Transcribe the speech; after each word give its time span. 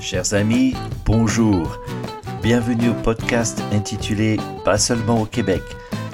Chers 0.00 0.34
amis, 0.34 0.74
bonjour. 1.06 1.78
Bienvenue 2.42 2.90
au 2.90 2.94
podcast 2.94 3.62
intitulé 3.72 4.38
Pas 4.64 4.76
seulement 4.76 5.22
au 5.22 5.24
Québec, 5.24 5.62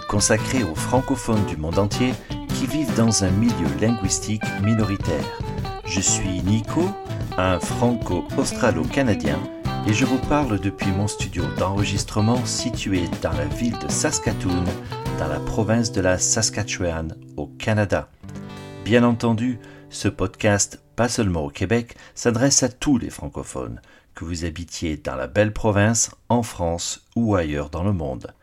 consacré 0.09 0.63
aux 0.63 0.77
francophones 0.77 1.45
du 1.47 1.57
monde 1.57 1.79
entier 1.79 2.15
qui 2.55 2.67
vivent 2.67 2.95
dans 2.95 3.25
un 3.25 3.31
milieu 3.31 3.67
linguistique 3.81 4.45
minoritaire. 4.63 5.25
Je 5.85 6.01
suis 6.01 6.41
Nico, 6.43 6.89
un 7.37 7.59
franco-australo-canadien, 7.59 9.41
et 9.87 9.93
je 9.93 10.05
vous 10.05 10.19
parle 10.19 10.61
depuis 10.61 10.91
mon 10.91 11.09
studio 11.09 11.45
d'enregistrement 11.59 12.45
situé 12.45 13.05
dans 13.23 13.33
la 13.33 13.47
ville 13.47 13.79
de 13.79 13.89
Saskatoon, 13.89 14.65
dans 15.19 15.29
la 15.29 15.41
province 15.41 15.93
de 15.93 16.01
la 16.01 16.19
Saskatchewan, 16.19 17.17
au 17.37 17.47
Canada. 17.47 18.09
Bien 18.85 19.05
entendu, 19.05 19.59
ce 19.89 20.09
podcast, 20.09 20.83
pas 20.97 21.09
seulement 21.09 21.45
au 21.45 21.51
Québec, 21.51 21.97
s'adresse 22.15 22.63
à 22.63 22.69
tous 22.69 22.99
les 22.99 23.11
francophones, 23.11 23.81
que 24.15 24.25
vous 24.25 24.45
habitiez 24.45 24.97
dans 24.97 25.17
la 25.17 25.27
belle 25.27 25.53
province, 25.53 26.11
en 26.29 26.43
France 26.43 27.07
ou 27.17 27.35
ailleurs 27.35 27.71
dans 27.71 27.85
le 27.85 27.93
monde. 27.93 28.35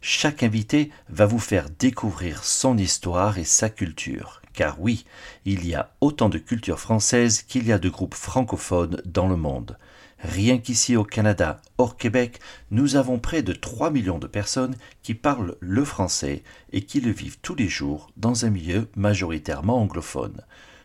Chaque 0.00 0.42
invité 0.42 0.90
va 1.08 1.26
vous 1.26 1.38
faire 1.38 1.68
découvrir 1.78 2.44
son 2.44 2.76
histoire 2.76 3.38
et 3.38 3.44
sa 3.44 3.70
culture, 3.70 4.42
car 4.52 4.80
oui, 4.80 5.04
il 5.44 5.66
y 5.66 5.74
a 5.74 5.92
autant 6.00 6.28
de 6.28 6.38
cultures 6.38 6.80
françaises 6.80 7.42
qu'il 7.42 7.66
y 7.66 7.72
a 7.72 7.78
de 7.78 7.88
groupes 7.88 8.14
francophones 8.14 9.00
dans 9.04 9.28
le 9.28 9.36
monde. 9.36 9.78
Rien 10.22 10.58
qu'ici 10.58 10.96
au 10.96 11.02
Canada, 11.02 11.60
hors 11.78 11.96
Québec, 11.96 12.38
nous 12.70 12.94
avons 12.94 13.18
près 13.18 13.42
de 13.42 13.52
3 13.52 13.90
millions 13.90 14.20
de 14.20 14.28
personnes 14.28 14.76
qui 15.02 15.14
parlent 15.14 15.56
le 15.58 15.84
français 15.84 16.44
et 16.72 16.82
qui 16.82 17.00
le 17.00 17.10
vivent 17.10 17.38
tous 17.42 17.56
les 17.56 17.68
jours 17.68 18.12
dans 18.16 18.44
un 18.44 18.50
milieu 18.50 18.88
majoritairement 18.94 19.82
anglophone. 19.82 20.42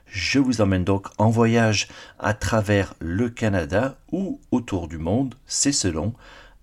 Je 0.07 0.39
vous 0.39 0.61
emmène 0.61 0.83
donc 0.83 1.07
en 1.19 1.29
voyage 1.29 1.87
à 2.17 2.33
travers 2.33 2.95
le 2.99 3.29
Canada 3.29 3.99
ou 4.11 4.41
autour 4.49 4.87
du 4.87 4.97
monde, 4.97 5.35
c'est 5.45 5.71
selon, 5.71 6.13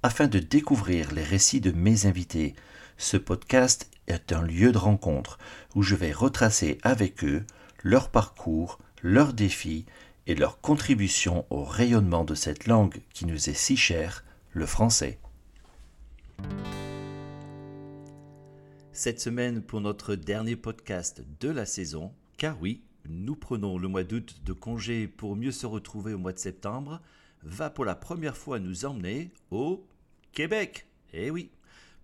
afin 0.02 0.26
de 0.26 0.40
découvrir 0.40 1.12
les 1.12 1.22
récits 1.22 1.60
de 1.60 1.70
mes 1.70 2.06
invités. 2.06 2.56
Ce 2.98 3.16
podcast 3.16 3.88
est 4.08 4.32
un 4.32 4.42
lieu 4.42 4.72
de 4.72 4.78
rencontre 4.78 5.38
où 5.76 5.82
je 5.82 5.94
vais 5.94 6.12
retracer 6.12 6.78
avec 6.82 7.22
eux 7.22 7.44
leur 7.84 8.08
parcours, 8.08 8.80
leurs 9.00 9.32
défis 9.32 9.86
et 10.26 10.34
leur 10.34 10.60
contribution 10.60 11.46
au 11.50 11.64
rayonnement 11.64 12.24
de 12.24 12.34
cette 12.34 12.66
langue 12.66 13.02
qui 13.12 13.26
nous 13.26 13.50
est 13.50 13.54
si 13.54 13.76
chère, 13.76 14.24
le 14.52 14.66
français. 14.66 15.18
Cette 18.92 19.20
semaine 19.20 19.60
pour 19.60 19.80
notre 19.80 20.14
dernier 20.14 20.56
podcast 20.56 21.22
de 21.40 21.48
la 21.48 21.66
saison, 21.66 22.12
car 22.36 22.60
oui, 22.60 22.82
nous 23.08 23.36
prenons 23.36 23.76
le 23.76 23.88
mois 23.88 24.04
d'août 24.04 24.36
de 24.44 24.52
congé 24.52 25.08
pour 25.08 25.36
mieux 25.36 25.52
se 25.52 25.66
retrouver 25.66 26.14
au 26.14 26.18
mois 26.18 26.32
de 26.32 26.38
septembre, 26.38 27.00
va 27.42 27.68
pour 27.68 27.84
la 27.84 27.94
première 27.94 28.36
fois 28.36 28.58
nous 28.58 28.86
emmener 28.86 29.30
au 29.50 29.86
Québec. 30.32 30.86
Eh 31.12 31.30
oui, 31.30 31.50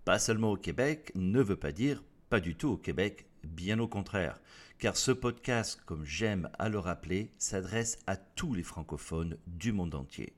pas 0.05 0.19
seulement 0.19 0.51
au 0.51 0.57
Québec 0.57 1.11
ne 1.15 1.41
veut 1.41 1.55
pas 1.55 1.71
dire 1.71 2.03
pas 2.29 2.39
du 2.39 2.55
tout 2.55 2.69
au 2.69 2.77
Québec, 2.77 3.25
bien 3.43 3.77
au 3.79 3.87
contraire, 3.87 4.39
car 4.81 4.97
ce 4.97 5.11
podcast, 5.11 5.79
comme 5.85 6.03
j'aime 6.03 6.49
à 6.57 6.67
le 6.67 6.79
rappeler, 6.79 7.29
s'adresse 7.37 7.99
à 8.07 8.17
tous 8.17 8.55
les 8.55 8.63
francophones 8.63 9.37
du 9.45 9.71
monde 9.71 9.93
entier. 9.93 10.33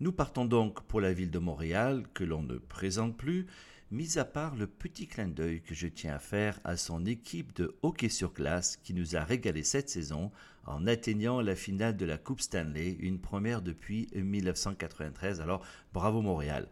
Nous 0.00 0.10
partons 0.10 0.46
donc 0.46 0.82
pour 0.82 1.00
la 1.00 1.12
ville 1.12 1.30
de 1.30 1.38
Montréal, 1.38 2.02
que 2.12 2.24
l'on 2.24 2.42
ne 2.42 2.58
présente 2.58 3.16
plus, 3.16 3.46
mis 3.92 4.18
à 4.18 4.24
part 4.24 4.56
le 4.56 4.66
petit 4.66 5.06
clin 5.06 5.28
d'œil 5.28 5.62
que 5.62 5.76
je 5.76 5.86
tiens 5.86 6.16
à 6.16 6.18
faire 6.18 6.58
à 6.64 6.76
son 6.76 7.06
équipe 7.06 7.54
de 7.54 7.76
hockey 7.82 8.08
sur 8.08 8.32
glace 8.32 8.76
qui 8.82 8.94
nous 8.94 9.14
a 9.14 9.22
régalé 9.22 9.62
cette 9.62 9.90
saison 9.90 10.32
en 10.66 10.88
atteignant 10.88 11.40
la 11.40 11.54
finale 11.54 11.96
de 11.96 12.04
la 12.04 12.18
Coupe 12.18 12.40
Stanley, 12.40 12.96
une 12.98 13.20
première 13.20 13.62
depuis 13.62 14.08
1993. 14.12 15.40
Alors 15.40 15.64
bravo 15.92 16.20
Montréal. 16.20 16.66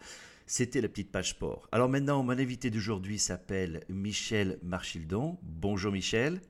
C'était 0.47 0.81
la 0.81 0.89
petite 0.89 1.13
page 1.13 1.31
sport. 1.31 1.69
Alors 1.71 1.89
maintenant, 1.89 2.25
mon 2.25 2.37
invité 2.37 2.69
d'aujourd'hui 2.69 3.21
s'appelle 3.21 3.85
Michel 3.89 4.59
Marchildon. 4.65 5.39
Bonjour 5.43 5.93
Michel. 5.93 6.41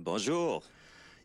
Bonjour. 0.00 0.62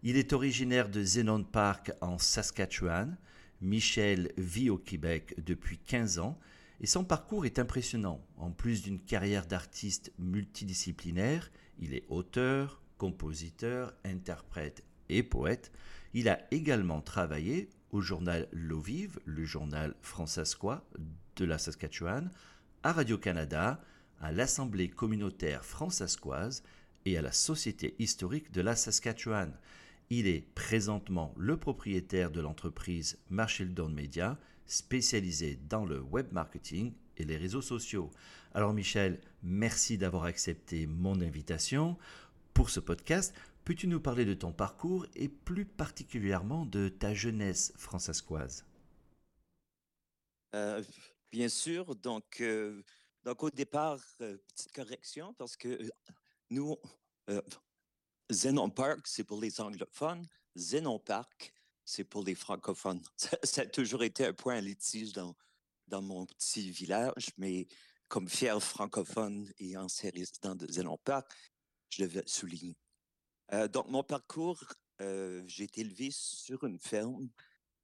Il 0.02 0.18
est 0.18 0.34
originaire 0.34 0.90
de 0.90 1.04
Zenon 1.04 1.44
Park 1.44 1.92
en 2.02 2.18
Saskatchewan. 2.18 3.16
Michel 3.62 4.32
vit 4.36 4.72
au 4.72 4.80
Québec 4.80 5.36
depuis 5.46 5.78
15 5.78 6.18
ans 6.18 6.40
et 6.82 6.88
son 6.88 7.04
parcours 7.04 7.46
est 7.46 7.60
impressionnant. 7.60 8.26
En 8.36 8.50
plus 8.50 8.82
d'une 8.82 9.00
carrière 9.00 9.46
d'artiste 9.46 10.12
multidisciplinaire, 10.18 11.52
il 11.78 11.94
est 11.94 12.06
auteur, 12.10 12.82
compositeur, 12.98 13.94
interprète 14.06 14.84
et 15.08 15.22
poète. 15.22 15.72
Il 16.16 16.28
a 16.28 16.40
également 16.50 17.02
travaillé 17.02 17.70
au 17.92 18.02
journal 18.02 18.48
L'eau 18.52 18.82
vive, 18.82 19.20
le 19.26 19.46
journal 19.46 19.94
francescois 20.02 20.84
de 21.36 21.46
la 21.46 21.60
Saskatchewan, 21.60 22.32
à 22.82 22.92
Radio-Canada, 22.92 23.80
à 24.20 24.32
l'Assemblée 24.32 24.90
communautaire 24.90 25.64
francescoise 25.64 26.64
et 27.06 27.18
à 27.18 27.22
la 27.22 27.32
Société 27.32 27.96
historique 28.00 28.52
de 28.52 28.62
la 28.62 28.76
Saskatchewan. 28.76 29.54
Il 30.10 30.28
est 30.28 30.42
présentement 30.54 31.34
le 31.38 31.58
propriétaire 31.58 32.32
de 32.32 32.42
l'entreprise 32.42 33.18
Marshildon 33.30 33.90
Media 33.90 34.38
spécialisé 34.66 35.60
dans 35.70 35.86
le 35.86 36.02
web 36.02 36.32
marketing 36.32 36.94
et 37.18 37.26
les 37.26 37.38
réseaux 37.38 37.62
sociaux. 37.62 38.12
Alors 38.54 38.74
Michel, 38.74 39.20
merci 39.42 39.98
d'avoir 39.98 40.24
accepté 40.26 40.88
mon 40.88 41.22
invitation 41.22 41.98
pour 42.54 42.70
ce 42.70 42.80
podcast. 42.80 43.34
Peux-tu 43.66 43.88
nous 43.88 44.00
parler 44.00 44.26
de 44.26 44.34
ton 44.34 44.52
parcours 44.52 45.06
et 45.16 45.30
plus 45.30 45.66
particulièrement 45.66 46.66
de 46.66 46.90
ta 46.90 47.14
jeunesse 47.14 47.74
francescoise 47.78 48.66
euh, 50.54 50.84
Bien 51.32 51.50
sûr. 51.50 51.96
Donc, 51.96 52.42
euh, 52.42 52.84
donc 53.24 53.42
au 53.42 53.50
départ, 53.50 54.00
euh, 54.22 54.38
petite 54.50 54.72
correction 54.74 55.34
parce 55.34 55.56
que 55.56 55.80
nous, 56.50 56.78
Zenon 58.32 58.70
Park, 58.70 59.06
c'est 59.06 59.24
pour 59.24 59.40
les 59.42 59.60
anglophones. 59.62 60.28
Zenon 60.58 61.00
Park, 61.00 61.54
c'est 61.86 62.04
pour 62.04 62.24
les 62.24 62.36
francophones. 62.36 63.02
Ça, 63.44 63.62
a 63.62 63.66
toujours 63.66 64.04
été 64.04 64.26
un 64.26 64.34
point 64.34 64.56
à 64.56 64.62
litige 64.62 65.14
dans, 65.14 65.36
dans 65.88 66.02
mon 66.02 66.26
petit 66.26 66.72
village, 66.72 67.30
mais 67.38 67.68
comme 68.08 68.30
fier 68.30 68.62
francophone 68.62 69.52
et 69.58 69.76
ancien 69.78 70.12
résident 70.14 70.56
de 70.56 70.72
Zénon 70.72 70.98
Park, 71.04 71.32
je 71.90 72.04
devais 72.04 72.24
souligner. 72.26 72.78
Euh, 73.52 73.68
donc, 73.68 73.88
mon 73.90 74.04
parcours, 74.04 74.64
euh, 75.02 75.44
j'ai 75.48 75.66
été 75.66 75.82
élevé 75.82 76.10
sur 76.12 76.64
une 76.64 76.80
ferme 76.80 77.30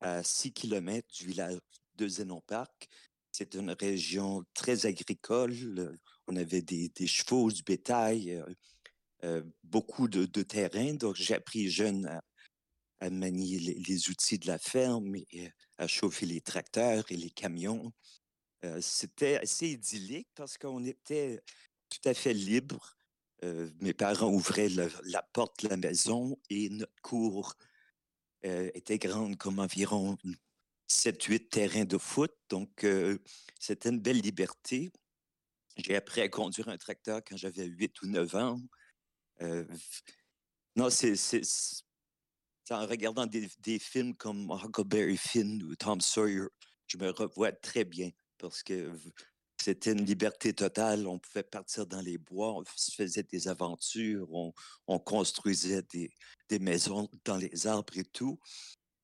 à 0.02 0.24
6 0.24 0.54
km 0.54 1.08
du 1.14 1.26
village 1.26 1.60
de 1.96 2.08
Zénon 2.08 2.42
Park. 2.42 2.90
C'est 3.40 3.56
une 3.56 3.72
région 3.72 4.44
très 4.54 4.86
agricole. 4.86 5.98
On 6.28 6.36
avait 6.36 6.62
des, 6.62 7.08
chevaux, 7.08 7.50
du 7.50 7.64
bétail, 7.64 8.44
euh, 9.24 9.44
beaucoup 9.64 10.10
de, 10.10 10.42
terrain. 10.42 10.94
Donc, 10.96 11.16
j'ai 11.16 11.36
appris 11.36 11.70
jeune 11.70 12.20
à, 13.00 13.10
manier 13.10 13.58
les, 13.60 14.10
outils 14.10 14.40
de 14.40 14.48
la 14.48 14.60
ferme 14.60 15.16
et 15.16 15.50
à 15.78 15.88
chauffer 15.88 16.26
les 16.26 16.42
tracteurs 16.42 17.10
et 17.14 17.16
les 17.16 17.30
camions. 17.30 17.94
Euh, 18.66 18.82
c'était 18.82 19.38
assez 19.38 19.70
idyllique 19.70 20.28
parce 20.36 20.58
qu'on 20.58 20.84
était 20.84 21.42
tout 21.88 22.10
à 22.10 22.14
fait 22.14 22.34
libre. 22.34 22.98
Euh, 23.46 23.70
mes 23.80 23.94
parents 23.94 24.34
ouvraient 24.34 24.68
la 24.68 25.24
porte 25.32 25.64
de 25.64 25.70
la 25.70 25.78
maison 25.78 26.38
et 26.50 26.68
notre 26.72 27.02
cour 27.02 27.56
euh, 28.44 28.70
était 28.74 29.00
grande 29.00 29.38
comme 29.38 29.60
environ 29.60 30.18
7-8 30.90 31.50
terrains 31.50 31.86
de 31.86 31.98
foot. 31.98 32.34
Donc, 32.50 32.86
c'était 33.60 33.90
une 33.90 34.00
belle 34.00 34.20
liberté. 34.20 34.92
J'ai 35.78 35.96
appris 35.96 36.22
à 36.22 36.30
conduire 36.30 36.70
un 36.70 36.78
tracteur 36.78 37.22
quand 37.26 37.38
j'avais 37.38 37.66
8 37.66 38.02
ou 38.02 38.08
9 38.08 38.36
ans. 38.36 38.60
non, 40.76 40.90
c'est 40.90 41.14
en 42.72 42.86
regardant 42.86 43.26
des, 43.26 43.80
films 43.80 44.16
comme 44.16 44.52
Huckleberry 44.52 45.18
Finn 45.18 45.64
ou 45.64 45.76
Tom 45.76 46.02
Sawyer, 46.02 46.48
je 46.88 46.98
me 46.98 47.10
revois 47.10 47.52
très 47.52 47.84
bien 47.84 48.10
parce 48.38 48.64
que 48.64 48.92
c'était 49.62 49.92
une 49.92 50.06
liberté 50.06 50.54
totale. 50.54 51.08
On 51.08 51.20
pouvait 51.20 51.44
partir 51.44 51.86
dans 51.86 52.02
les 52.02 52.18
bois, 52.18 52.54
on 52.54 52.64
faisait 52.66 53.24
des 53.24 53.48
aventures, 53.48 54.28
on, 54.88 55.00
construisait 55.00 55.84
des, 55.84 56.60
maisons 56.60 57.10
dans 57.26 57.38
les 57.38 57.68
arbres 57.68 57.98
et 57.98 58.06
tout. 58.06 58.40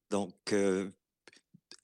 Donc, 0.09 0.35
euh, 0.53 0.91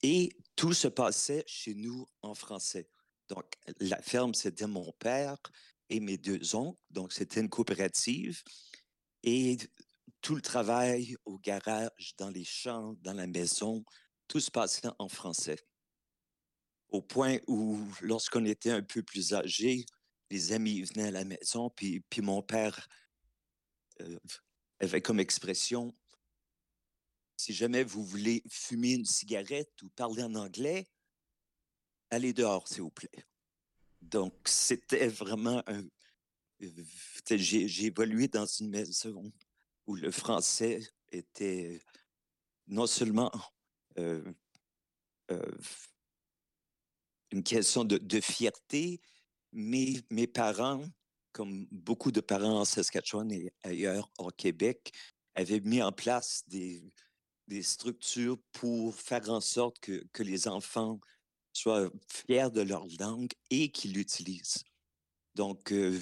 et 0.02 0.30
tout 0.56 0.72
se 0.74 0.88
passait 0.88 1.44
chez 1.46 1.74
nous 1.74 2.06
en 2.22 2.34
français. 2.34 2.88
Donc, 3.28 3.46
la 3.80 4.00
ferme, 4.02 4.34
c'était 4.34 4.66
mon 4.66 4.92
père 4.98 5.36
et 5.88 6.00
mes 6.00 6.18
deux 6.18 6.54
oncles. 6.54 6.80
Donc, 6.90 7.12
c'était 7.12 7.40
une 7.40 7.48
coopérative. 7.48 8.42
Et 9.22 9.56
tout 10.20 10.34
le 10.34 10.42
travail 10.42 11.16
au 11.24 11.38
garage, 11.38 12.14
dans 12.18 12.30
les 12.30 12.44
champs, 12.44 12.94
dans 13.00 13.14
la 13.14 13.26
maison, 13.26 13.84
tout 14.28 14.40
se 14.40 14.50
passait 14.50 14.88
en 14.98 15.08
français. 15.08 15.58
au 16.88 17.00
point 17.00 17.38
où, 17.46 17.80
lorsqu'on 18.02 18.44
était 18.44 18.70
un 18.70 18.82
peu 18.82 19.02
plus 19.02 19.32
âgé, 19.32 19.86
les 20.30 20.52
amis 20.52 20.82
venaient 20.82 21.08
à 21.08 21.10
la 21.10 21.24
maison, 21.24 21.70
puis, 21.70 22.00
puis 22.10 22.20
mon 22.20 22.42
père 22.42 22.86
euh, 24.00 24.18
avait 24.78 25.00
comme 25.00 25.18
expression 25.18 25.94
si 27.36 27.52
jamais 27.52 27.84
vous 27.84 28.04
voulez 28.04 28.42
fumer 28.48 28.92
une 28.92 29.04
cigarette 29.04 29.72
ou 29.82 29.88
parler 29.90 30.22
en 30.22 30.34
anglais, 30.34 30.88
allez 32.10 32.32
dehors, 32.32 32.68
s'il 32.68 32.82
vous 32.82 32.90
plaît. 32.90 33.24
Donc, 34.00 34.34
c'était 34.44 35.08
vraiment. 35.08 35.62
Euh, 35.68 35.82
j'ai 37.30 37.86
évolué 37.86 38.28
dans 38.28 38.46
une 38.46 38.70
maison 38.70 39.32
où 39.86 39.96
le 39.96 40.12
français 40.12 40.80
était 41.10 41.80
non 42.68 42.86
seulement 42.86 43.32
euh, 43.98 44.32
une 47.32 47.42
question 47.42 47.84
de, 47.84 48.20
fierté, 48.20 49.00
mais 49.52 49.94
mes 50.10 50.26
parents, 50.26 50.84
comme 51.32 51.66
beaucoup 51.70 52.12
de 52.12 52.20
parents 52.20 52.60
en 52.60 52.64
Saskatchewan 52.64 53.30
et 53.32 53.52
ailleurs 53.62 54.10
au 54.18 54.30
Québec, 54.30 54.92
avaient 55.34 55.60
mis 55.60 55.82
en 55.82 55.92
place 55.92 56.44
des, 56.46 56.92
des 57.52 57.62
structures 57.62 58.38
pour 58.52 58.94
faire 58.94 59.28
en 59.28 59.40
sorte 59.40 59.78
que, 59.80 60.04
que 60.12 60.22
les 60.22 60.48
enfants 60.48 60.98
soient 61.52 61.90
fiers 62.08 62.50
de 62.50 62.62
leur 62.62 62.86
langue 62.98 63.30
et 63.50 63.70
qu'ils 63.70 63.92
l'utilisent. 63.92 64.64
Donc, 65.34 65.70
euh, 65.70 65.98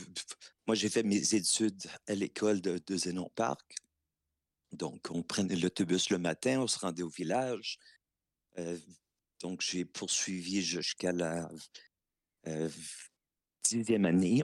moi, 0.67 0.76
j'ai 0.76 0.88
fait 0.88 1.02
mes 1.02 1.35
études 1.35 1.82
à 2.06 2.14
l'école 2.14 2.61
de, 2.61 2.81
de 2.87 2.97
Zénon 2.97 3.31
Park. 3.35 3.75
Donc, 4.70 5.08
on 5.11 5.25
prenait 5.25 5.56
l'autobus 5.56 6.11
le 6.11 6.19
matin, 6.19 6.61
on 6.61 6.69
se 6.69 6.79
rendait 6.79 7.02
au 7.02 7.08
village. 7.08 7.79
Euh, 8.58 8.79
donc, 9.41 9.61
j'ai 9.61 9.85
poursuivi 9.85 10.62
jusqu'à 10.62 11.11
la 11.11 11.50
euh, 12.47 12.70
dixième 13.64 14.05
année. 14.05 14.43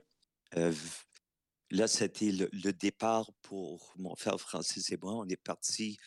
Là, 1.71 1.89
c'était 1.89 2.33
le, 2.33 2.73
départ 2.73 3.31
pour 3.43 3.93
mon 3.97 4.15
frère 4.15 4.41
Francis 4.41 4.91
et 4.91 4.97
moi. 4.97 5.15
On 5.15 5.29
est 5.29 5.37
parti 5.37 5.99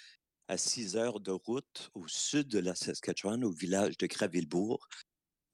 à 0.49 0.57
six 0.57 0.95
heures 0.97 1.19
de 1.19 1.31
route 1.31 1.91
au 1.93 2.07
sud 2.07 2.47
de 2.47 2.57
la 2.57 2.73
Saskatchewan, 2.73 3.45
au 3.45 3.51
village 3.51 3.97
de 3.97 4.07
Cravillebourg, 4.07 4.89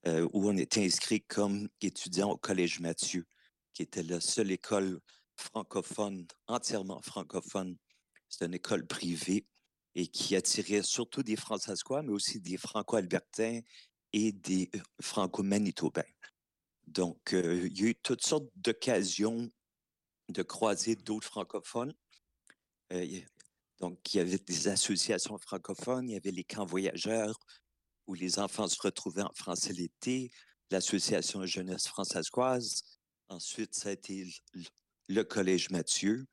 euh, 0.07 0.27
où 0.31 0.47
on 0.49 0.55
était 0.55 0.85
inscrit 0.85 1.21
comme 1.21 1.67
étudiant 1.81 2.31
au 2.31 2.37
Collège 2.37 2.79
Mathieu, 2.79 3.27
qui 3.73 3.83
était 3.83 4.03
la 4.03 4.21
seule 4.21 4.51
école 4.51 5.01
francophone, 5.35 6.25
entièrement 6.47 7.01
francophone. 7.01 7.75
C'est 8.29 8.45
une 8.45 8.53
école 8.53 8.87
privée 8.87 9.45
et 9.95 10.07
qui 10.07 10.33
attirait 10.33 10.81
surtout 10.81 11.23
des 11.23 11.35
Françaiscois, 11.35 12.01
mais 12.01 12.13
aussi 12.13 12.39
des 12.39 12.57
Franco-Albertains 12.57 13.59
et 14.13 14.31
des 14.31 14.69
euh, 14.75 14.79
Franco-Manitobains. 15.01 16.03
Donc, 16.87 17.33
euh, 17.33 17.67
il 17.67 17.81
y 17.81 17.85
a 17.85 17.89
eu 17.89 17.95
toutes 17.95 18.23
sortes 18.23 18.47
d'occasions 18.55 19.51
de 20.29 20.41
croiser 20.41 20.95
d'autres 20.95 21.27
francophones. 21.27 21.93
Euh, 22.93 23.21
donc, 23.79 24.13
il 24.13 24.17
y 24.17 24.19
avait 24.19 24.37
des 24.37 24.67
associations 24.67 25.37
francophones, 25.37 26.09
il 26.09 26.13
y 26.13 26.17
avait 26.17 26.31
les 26.31 26.43
camps 26.43 26.65
voyageurs 26.65 27.37
où 28.07 28.13
les 28.13 28.39
enfants 28.39 28.67
se 28.67 28.81
retrouvaient 28.81 29.23
en 29.23 29.33
français 29.33 29.73
l'été, 29.73 30.31
l'association 30.71 31.45
jeunesse 31.45 31.87
françaiscoise. 31.87 32.83
Ensuite, 33.27 33.75
ça 33.75 33.89
a 33.89 33.91
été 33.91 34.27
le 35.07 35.23
Collège 35.23 35.69
Mathieu. 35.71 36.25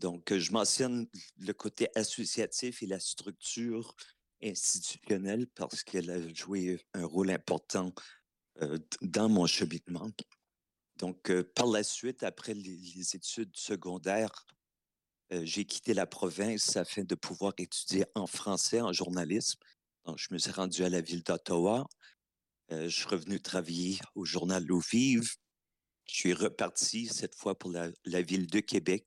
Donc, 0.00 0.36
je 0.36 0.52
mentionne 0.52 1.08
le 1.38 1.52
côté 1.52 1.88
associatif 1.94 2.82
et 2.82 2.86
la 2.86 2.98
structure 2.98 3.94
institutionnelle 4.42 5.46
parce 5.54 5.84
qu'elle 5.84 6.10
a 6.10 6.34
joué 6.34 6.84
un 6.94 7.06
rôle 7.06 7.30
important 7.30 7.92
euh, 8.60 8.78
dans 9.00 9.28
mon 9.28 9.46
cheminement. 9.46 10.10
Donc, 10.96 11.30
euh, 11.30 11.44
par 11.54 11.68
la 11.68 11.84
suite, 11.84 12.22
après 12.22 12.54
les, 12.54 13.16
études 13.16 13.56
secondaires, 13.56 14.46
j'ai 15.42 15.64
quitté 15.64 15.94
la 15.94 16.06
province 16.06 16.76
afin 16.76 17.04
de 17.04 17.14
pouvoir 17.14 17.52
étudier 17.58 18.04
en 18.14 18.26
français, 18.26 18.80
en 18.80 18.92
journalisme. 18.92 19.58
Donc, 20.04 20.18
je 20.18 20.28
me 20.32 20.38
suis 20.38 20.50
rendu 20.50 20.84
à 20.84 20.88
la 20.88 21.00
ville 21.00 21.22
d'Ottawa. 21.22 21.86
je 22.70 22.88
suis 22.88 23.08
revenu 23.08 23.40
travailler 23.40 23.98
au 24.14 24.24
journal 24.24 24.64
L'eau 24.64 24.80
vive. 24.80 25.28
Je 26.06 26.14
suis 26.14 26.32
reparti 26.32 27.06
cette 27.06 27.34
fois 27.34 27.58
pour 27.58 27.70
la, 27.70 28.22
ville 28.22 28.46
de 28.46 28.60
Québec 28.60 29.06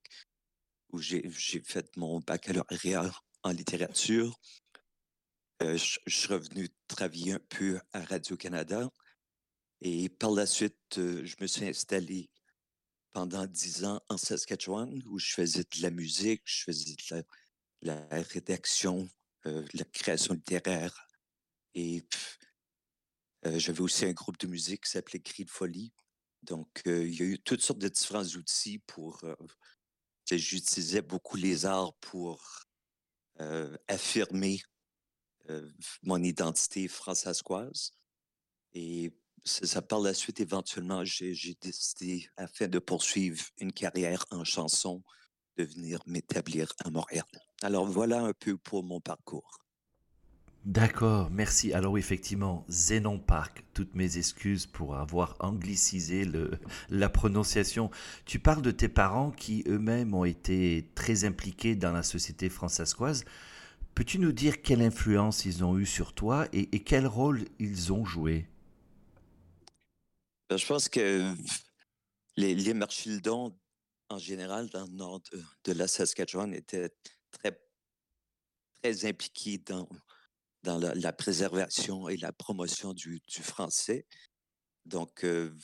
où 0.92 1.00
j'ai 1.00 1.30
fait 1.63 1.95
mon 1.98 2.19
baccalauréat 2.19 3.12
en 3.44 3.51
littérature. 3.51 4.39
Euh, 5.62 5.78
je, 5.78 6.00
suis 6.07 6.28
revenu 6.28 6.69
travailler 6.88 7.33
un 7.33 7.39
peu 7.50 7.80
à 7.94 8.04
Radio-Canada. 8.04 8.89
Et 9.81 10.10
par 10.10 10.31
la 10.31 10.45
suite, 10.45 10.98
euh, 10.98 11.24
je 11.24 11.36
me 11.39 11.48
suis 11.48 11.66
installé 11.66 12.30
pendant 13.15 13.47
dix 13.47 13.85
ans 13.85 14.01
en 14.09 14.17
Saskatchewan, 14.17 15.01
où 15.07 15.17
je 15.17 15.33
faisais 15.33 15.63
de 15.63 15.81
la 15.81 15.89
musique, 15.89 16.41
je 16.44 16.63
faisais 16.65 16.95
de 17.12 17.23
la, 17.81 18.06
rédaction, 18.23 19.09
euh, 19.45 19.62
de 19.62 19.77
la 19.77 19.85
création 19.85 20.33
littéraire. 20.33 21.07
Et 21.73 22.06
j'avais 23.44 23.81
aussi 23.81 24.06
un 24.06 24.12
groupe 24.12 24.38
de 24.39 24.47
musique 24.47 24.83
qui 24.83 24.91
s'appelait 24.91 25.19
Cri 25.19 25.45
de 25.45 25.50
folie. 25.50 25.94
Donc, 26.44 26.67
il 26.85 27.15
y 27.15 27.21
a 27.21 27.25
eu 27.25 27.39
toutes 27.39 27.62
sortes 27.62 27.79
de 27.79 27.88
différents 27.88 28.25
outils 28.25 28.79
pour 28.79 29.23
j'utilisais 30.33 31.01
beaucoup 31.01 31.38
les 31.38 31.65
arts 31.65 31.94
pour 32.00 32.65
euh, 33.39 33.77
affirmer 33.88 34.61
euh, 35.50 35.69
mon 36.03 36.21
identité 36.23 36.88
françaiscoise. 36.88 37.91
Et 38.73 39.13
ça, 39.45 39.81
par 39.81 40.00
la 40.00 40.13
suite, 40.13 40.39
éventuellement, 40.39 41.06
j'ai 41.06 41.56
décidé, 41.62 42.27
afin 42.36 42.68
de 42.68 42.80
poursuivre 42.80 43.44
une 43.59 43.71
carrière 43.71 44.25
en 44.31 44.44
chanson, 44.44 45.03
de 45.57 45.63
venir 45.63 46.00
m'établir 46.06 46.74
à 46.83 46.89
Montréal. 46.89 47.25
Alors 47.62 47.86
voilà 47.86 48.21
un 48.21 48.33
peu 48.33 48.57
pour 48.57 48.83
mon 48.83 49.00
parcours. 49.00 49.59
D'accord, 50.65 51.30
merci. 51.30 51.74
Alors 51.74 51.95
effectivement, 51.95 52.65
Zénon 52.69 53.19
Park, 53.19 53.63
toutes 53.75 53.94
mes 53.94 54.18
excuses 54.18 54.65
pour 54.65 54.95
avoir 54.95 55.36
anglicisé 55.39 56.27
la 56.89 57.09
prononciation. 57.09 57.92
Tu 58.25 58.39
parles 58.39 58.63
de 58.63 58.71
tes 58.71 58.89
parents 58.89 59.30
qui 59.30 59.63
eux-mêmes 59.68 60.15
ont 60.15 60.25
été 60.25 60.89
très 60.95 61.24
impliqués 61.24 61.75
dans 61.75 61.92
la 61.92 62.01
société 62.01 62.50
françaiscoise. 62.50 63.25
Peux-tu 63.94 64.18
nous 64.18 64.31
dire 64.31 64.63
quelle 64.63 64.81
influence 64.81 65.45
ils 65.45 65.63
ont 65.63 65.77
eu 65.77 65.86
sur 65.86 66.13
toi 66.13 66.47
et, 66.51 66.68
quel 66.80 67.06
rôle 67.06 67.45
ils 67.59 67.94
ont 67.94 68.03
joué? 68.03 68.47
Ben, 70.49 70.57
Je 70.57 70.66
pense 70.66 70.90
que 70.90 71.33
les, 72.37 72.56
les 72.56 72.73
Marchildons, 72.73 73.57
en 74.09 74.18
général, 74.18 74.69
dans 74.69 74.85
le 74.85 74.92
nord 74.92 75.21
de, 75.64 75.71
la 75.73 75.87
Saskatchewan, 75.87 76.54
étaient 76.54 76.90
très, 77.31 77.59
très 78.81 79.06
impliqués 79.06 79.57
dans 79.57 79.87
dans 80.66 80.80
la, 80.80 81.14
préservation 81.14 82.09
et 82.09 82.18
la 82.18 82.33
promotion 82.33 82.94
du, 82.94 83.21
français. 83.30 84.06
Donc, 84.85 85.23
euh, 85.23 85.56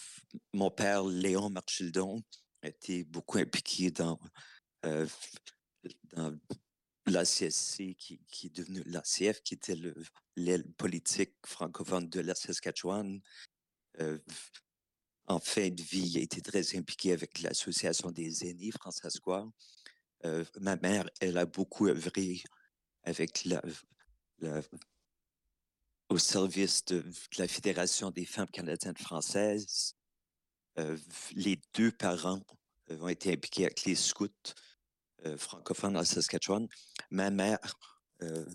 mon 0.54 0.72
père, 0.72 1.04
Léon 1.04 1.50
Marchildon, 1.50 2.24
était 2.64 3.04
beaucoup 3.04 3.40
impliqué 3.40 3.90
dans, 3.90 4.20
euh, 4.86 5.08
dans 6.14 6.38
qui, 7.08 8.20
est 8.44 8.56
devenu 8.56 8.84
l'ACF, 8.86 9.42
qui 9.42 9.56
était 9.56 9.76
l'aile 10.36 10.72
politique 10.74 11.34
francophone 11.46 12.08
de 12.08 12.20
la 12.20 12.36
Saskatchewan. 12.36 13.20
Euh, 14.00 14.20
en 15.32 15.40
fin 15.40 15.70
de 15.70 15.82
vie, 15.82 16.20
été 16.20 16.42
très 16.42 16.76
impliqué 16.78 17.14
avec 17.14 17.42
l'Association 17.42 18.12
des 18.12 18.50
aînés 18.50 18.72
françaiscois. 18.72 19.50
ma 20.60 20.76
mère, 20.76 21.10
elle 21.20 21.38
a 21.38 21.46
beaucoup 21.46 21.88
œuvré 21.88 22.44
avec 23.04 23.46
la, 23.46 23.62
au 26.12 26.18
service 26.18 26.84
de, 26.86 27.04
la 27.38 27.48
Fédération 27.48 28.12
des 28.12 28.26
femmes 28.26 28.50
canadiennes 28.50 28.98
françaises. 28.98 29.96
Euh, 30.78 30.98
les 31.36 31.60
deux 31.74 31.92
parents 31.92 32.42
euh, 32.90 33.00
ont 33.00 33.08
été 33.08 33.32
impliqués 33.32 33.66
avec 33.66 33.86
les 33.86 33.96
scouts 33.96 34.28
euh, 35.26 35.38
francophones 35.38 35.96
en 35.96 36.04
Saskatchewan. 36.04 36.68
Ma 37.10 37.30
mère, 37.30 37.60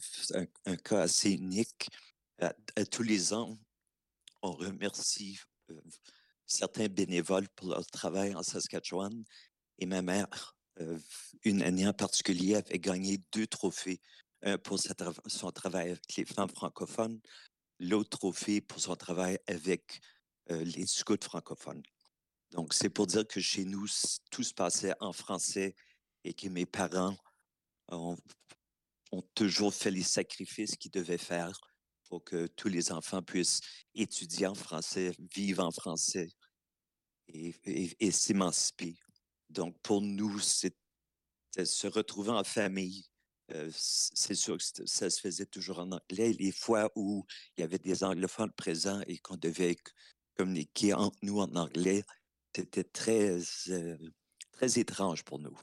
c'est 0.01 0.49
un, 0.65 0.77
cas 0.77 1.01
assez 1.01 1.33
unique. 1.33 1.89
À, 2.39 2.53
tous 2.91 3.03
les 3.03 3.33
ans, 3.33 3.59
on 4.43 4.53
remercie 4.53 5.41
certains 6.47 6.89
bénévoles 6.89 7.49
pour 7.51 7.69
leur 7.69 7.87
travail 7.87 8.35
en 8.35 8.43
Saskatchewan. 8.43 9.25
Et 9.79 9.87
ma 9.87 10.03
mère, 10.03 10.57
une 11.45 11.63
année 11.63 11.87
en 11.87 11.93
particulier, 11.93 12.57
avait 12.57 12.79
gagné 12.79 13.19
deux 13.33 13.47
trophées 13.47 14.01
un 14.43 14.59
pour 14.59 14.79
son 14.79 15.51
travail 15.51 15.91
avec 15.91 16.17
les 16.17 16.25
femmes 16.25 16.51
francophones, 16.51 17.21
l'autre 17.81 18.11
trophée 18.11 18.61
pour 18.61 18.81
son 18.81 18.95
travail 18.95 19.39
avec 19.47 20.01
les 20.49 20.87
scouts 20.87 21.17
francophones. 21.23 21.83
Donc, 22.53 22.75
c'est 22.75 22.91
pour 22.91 23.07
dire 23.07 23.27
que 23.27 23.41
chez 23.41 23.65
nous, 23.65 23.87
tout 24.31 24.45
se 24.45 24.55
passait 24.55 24.95
en 25.01 25.13
français 25.13 25.75
et 26.23 26.33
que 26.33 26.49
mes 26.49 26.67
parents 26.67 27.17
ont, 27.89 28.17
ont 29.11 29.23
toujours 29.35 29.75
fait 29.75 29.91
les 29.91 30.03
sacrifices 30.03 30.77
qu'ils 30.77 30.93
devaient 30.93 31.19
faire 31.19 31.59
pour 32.09 32.25
que 32.25 32.47
tous 32.47 32.69
les 32.69 32.93
enfants 32.93 33.23
puissent 33.23 33.61
étudier 33.95 34.47
en 34.47 34.55
français, 34.55 35.13
vivre 35.35 35.65
en 35.65 35.71
français 35.71 36.29
et, 37.29 38.11
s'émanciper. 38.11 38.97
Donc, 39.51 39.77
pour 39.83 40.01
nous, 40.01 40.39
c'est 40.39 40.75
se 41.65 41.87
retrouver 41.87 42.31
en 42.31 42.45
famille. 42.45 43.05
Euh, 43.53 43.71
c'est 43.73 44.35
sûr 44.35 44.59
que 44.59 44.87
ça 44.87 45.09
se 45.09 45.21
faisait 45.21 45.47
toujours 45.47 45.79
en 45.79 45.93
anglais. 45.93 46.33
Les 46.39 46.53
fois 46.53 46.91
où 46.97 47.25
il 47.57 47.61
y 47.61 47.65
avait 47.65 47.79
des 47.79 48.03
anglophones 48.05 48.53
présents 48.53 49.01
et 49.07 49.19
qu'on 49.19 49.37
devait 49.37 49.77
communiquer 50.37 50.95
entre 50.95 51.19
nous 51.23 51.41
en 51.41 51.55
anglais, 51.55 52.03
c'était 52.55 52.85
très, 52.85 53.39
euh, 53.69 53.99
très 54.53 54.79
étrange 54.79 55.23
pour 55.23 55.39
nous. 55.39 55.57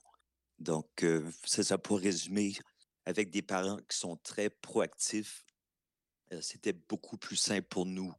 Donc, 0.59 1.03
euh, 1.03 1.29
c'est 1.45 1.63
ça 1.63 1.77
pour 1.77 1.99
résumer. 1.99 2.53
Avec 3.05 3.31
des 3.31 3.41
parents 3.41 3.79
qui 3.89 3.97
sont 3.97 4.15
très 4.15 4.49
proactifs, 4.49 5.43
c'était 6.41 6.73
beaucoup 6.73 7.17
plus 7.17 7.35
simple 7.35 7.67
pour 7.69 7.85
nous 7.85 8.13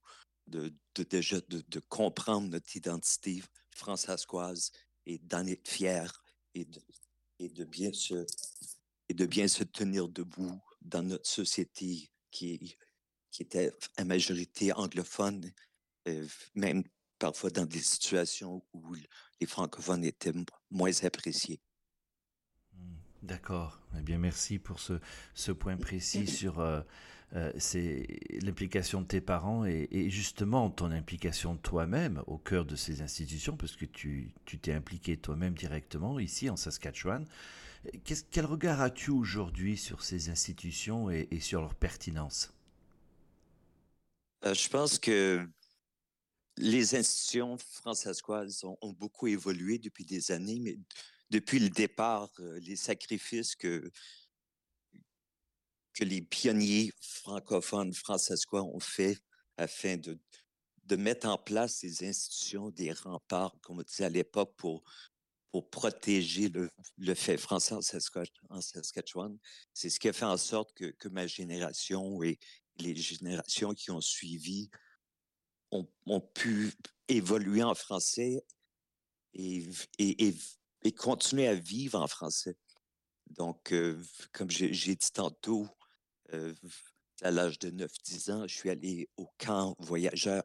de, 0.46 0.72
déjà 1.08 1.40
de, 1.48 1.80
comprendre 1.80 2.48
notre 2.48 2.76
identité 2.76 3.42
françaiscoise 3.70 4.70
et 5.06 5.18
d'en 5.18 5.46
être 5.46 5.68
fiers 5.68 6.12
et 6.54 6.64
de, 6.64 6.80
et 7.38 7.48
de 7.48 7.64
bien 7.64 7.92
se 7.92 8.26
et 9.08 9.14
de 9.14 9.26
bien 9.26 9.48
se 9.48 9.64
tenir 9.64 10.08
debout 10.08 10.60
dans 10.80 11.02
notre 11.02 11.28
société 11.28 12.10
qui, 12.30 12.76
qui 13.30 13.42
était 13.42 13.72
à 13.96 14.04
majorité 14.04 14.72
anglophone, 14.72 15.52
euh, 16.08 16.26
même 16.54 16.84
parfois 17.18 17.50
dans 17.50 17.66
des 17.66 17.80
situations 17.80 18.64
où 18.72 18.94
les 18.94 19.46
francophones 19.46 20.04
étaient 20.04 20.32
moins 20.70 21.04
appréciés. 21.04 21.60
Mmh, 22.72 22.94
d'accord. 23.22 23.80
Eh 23.98 24.02
bien, 24.02 24.18
merci 24.18 24.58
pour 24.58 24.80
ce, 24.80 25.00
ce 25.34 25.52
point 25.52 25.76
précis 25.76 26.26
sur 26.26 26.60
euh, 26.60 26.80
euh, 27.34 27.52
l'implication 28.42 29.00
de 29.00 29.06
tes 29.06 29.20
parents 29.20 29.64
et, 29.64 30.08
justement 30.08 30.70
ton 30.70 30.92
implication 30.92 31.56
toi-même 31.56 32.22
au 32.26 32.38
cœur 32.38 32.64
de 32.64 32.76
ces 32.76 33.02
institutions, 33.02 33.56
parce 33.56 33.74
que 33.74 33.86
tu 33.86 34.32
t'es 34.62 34.72
impliqué 34.72 35.16
toi-même 35.16 35.54
directement 35.54 36.20
ici 36.20 36.48
en 36.48 36.56
Saskatchewan. 36.56 37.26
quel 38.30 38.46
regard 38.46 38.80
as-tu 38.80 39.10
aujourd'hui 39.10 39.76
sur 39.76 40.04
ces 40.04 40.28
institutions 40.28 41.10
et, 41.10 41.40
sur 41.40 41.60
leur 41.60 41.74
pertinence? 41.74 42.52
Euh, 44.44 44.54
Je 44.54 44.68
pense 44.68 44.98
que 44.98 45.44
les 46.56 46.94
institutions 46.94 47.58
françaisoises 47.58 48.62
ont, 48.62 48.78
ont, 48.80 48.92
beaucoup 48.92 49.26
évolué 49.26 49.78
depuis 49.78 50.04
des 50.04 50.30
années, 50.30 50.60
mais 50.60 50.78
depuis 51.30 51.58
le 51.58 51.68
départ, 51.68 52.30
euh, 52.38 52.60
les 52.60 52.76
sacrifices 52.76 53.56
que 53.56 53.90
que 55.94 56.04
les 56.04 56.20
pionniers 56.20 56.92
francophones 57.00 57.94
françaiscois 57.94 58.62
ont 58.62 58.80
fait 58.80 59.18
afin 59.56 59.96
de, 59.96 60.18
de 60.84 60.96
mettre 60.96 61.28
en 61.28 61.38
place 61.38 61.76
ces 61.76 62.06
institutions, 62.06 62.70
des 62.70 62.92
remparts, 62.92 63.54
comme 63.62 63.78
on 63.78 63.82
disait 63.82 64.04
à 64.04 64.08
l'époque, 64.08 64.54
pour, 64.56 64.82
pour 65.50 65.70
protéger 65.70 66.48
le, 66.48 66.68
le 66.98 67.14
fait 67.14 67.36
français 67.36 67.74
en 67.74 67.80
Saskatchewan. 68.60 69.38
C'est 69.72 69.88
ce 69.88 70.00
qui 70.00 70.08
a 70.08 70.12
fait 70.12 70.24
en 70.24 70.36
sorte 70.36 70.72
que, 70.74 70.86
que, 70.86 71.08
ma 71.08 71.26
génération 71.26 72.22
et 72.22 72.38
les 72.78 72.96
générations 72.96 73.72
qui 73.72 73.92
ont 73.92 74.00
suivi 74.00 74.68
ont, 75.70 75.88
ont 76.06 76.20
pu 76.20 76.72
évoluer 77.06 77.62
en 77.62 77.74
français 77.74 78.44
et, 79.32 79.64
et, 79.98 80.34
et, 80.82 80.92
continuer 80.92 81.46
à 81.46 81.54
vivre 81.54 82.00
en 82.00 82.08
français. 82.08 82.56
Donc, 83.26 83.72
euh, 83.72 84.00
comme 84.32 84.50
j'ai 84.50 84.70
dit 84.70 85.12
tantôt, 85.12 85.68
à 87.22 87.30
l'âge 87.30 87.58
de 87.58 87.70
9-10 87.70 88.32
ans, 88.32 88.46
je 88.46 88.54
suis 88.54 88.70
allé 88.70 89.08
au 89.16 89.28
camp 89.38 89.76
voyageur. 89.78 90.42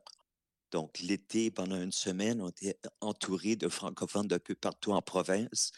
Donc, 0.71 0.99
l'été, 0.99 1.49
pendant 1.49 1.81
une 1.81 1.91
semaine, 1.91 2.41
on 2.41 2.49
était 2.49 2.79
entouré 3.01 3.55
de 3.55 3.67
francophones 3.67 4.27
d'un 4.27 4.39
peu 4.39 4.55
partout 4.55 4.91
en 4.91 5.01
province. 5.01 5.71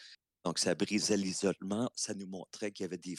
Donc, 0.44 0.58
ça 0.58 0.74
brisait 0.74 1.16
l'isolement. 1.16 1.90
Ça 1.94 2.14
nous 2.14 2.26
montrait 2.26 2.72
qu'il 2.72 2.84
y 2.84 2.86
avait 2.86 2.98
des, 2.98 3.16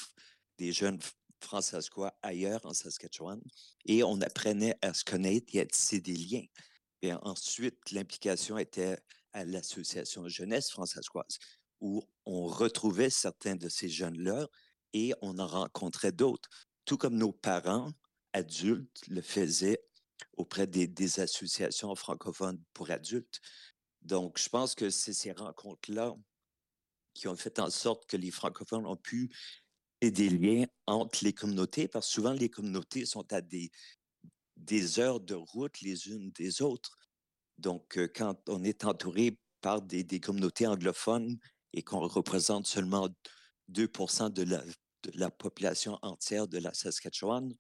des 0.59 0.71
jeunes 0.71 0.99
françaisois 1.41 2.13
ailleurs 2.21 2.63
en 2.65 2.73
Saskatchewan. 2.73 3.41
Et 3.85 4.03
on 4.03 4.21
apprenait 4.21 4.77
à 4.81 4.93
se 4.93 5.03
connaître 5.03 5.55
et 5.55 5.61
à 5.61 5.65
tisser 5.65 5.99
des 5.99 6.15
liens. 6.15 6.45
Et 7.01 7.13
ensuite, 7.13 7.91
l'implication 7.91 8.57
était 8.57 8.97
à 9.33 9.43
l'association 9.43 10.27
jeunesse 10.29 10.69
françaisoise, 10.69 11.39
où 11.81 12.03
on 12.25 12.45
retrouvait 12.45 13.09
certains 13.09 13.55
de 13.55 13.67
ces 13.67 13.89
jeunes-là 13.89 14.47
et 14.93 15.13
on 15.21 15.39
en 15.39 15.47
rencontrait 15.47 16.11
d'autres 16.11 16.49
tout 16.85 16.97
comme 16.97 17.17
nos 17.17 17.31
parents 17.31 17.91
adultes 18.33 19.07
le 19.07 19.21
faisaient 19.21 19.83
auprès 20.37 20.67
des, 20.67 21.19
associations 21.19 21.93
francophones 21.95 22.61
pour 22.73 22.89
adultes. 22.91 23.39
Donc, 24.01 24.39
je 24.39 24.49
pense 24.49 24.75
que 24.75 24.89
c'est 24.89 25.13
ces 25.13 25.31
rencontres-là 25.31 26.15
qui 27.13 27.27
ont 27.27 27.35
fait 27.35 27.59
en 27.59 27.69
sorte 27.69 28.05
que 28.07 28.17
les 28.17 28.31
francophones 28.31 28.85
ont 28.85 28.97
pu 28.97 29.29
aider 30.01 30.29
des 30.29 30.37
liens 30.37 30.65
entre 30.87 31.23
les 31.23 31.33
communautés, 31.33 31.87
parce 31.87 32.07
que 32.07 32.13
souvent 32.13 32.33
les 32.33 32.49
communautés 32.49 33.05
sont 33.05 33.31
à 33.31 33.41
des, 33.41 33.69
heures 34.99 35.19
de 35.19 35.35
route 35.35 35.79
les 35.81 36.07
unes 36.09 36.31
des 36.31 36.61
autres. 36.61 36.97
Donc, 37.57 37.97
euh, 37.97 38.11
quand 38.13 38.37
on 38.49 38.63
est 38.63 38.83
entouré 38.83 39.37
par 39.61 39.81
des 39.81 40.19
communautés 40.19 40.67
anglophones 40.67 41.37
et 41.71 41.83
qu'on 41.83 42.05
représente 42.07 42.67
seulement 42.67 43.09
2% 43.69 44.29
de 44.29 44.43
la 44.43 44.63
de 45.03 45.19
la 45.19 45.29
population 45.29 46.00
entière 46.01 46.48
de 46.48 46.57
la 46.57 46.74
Saskatchewan, 46.74 47.53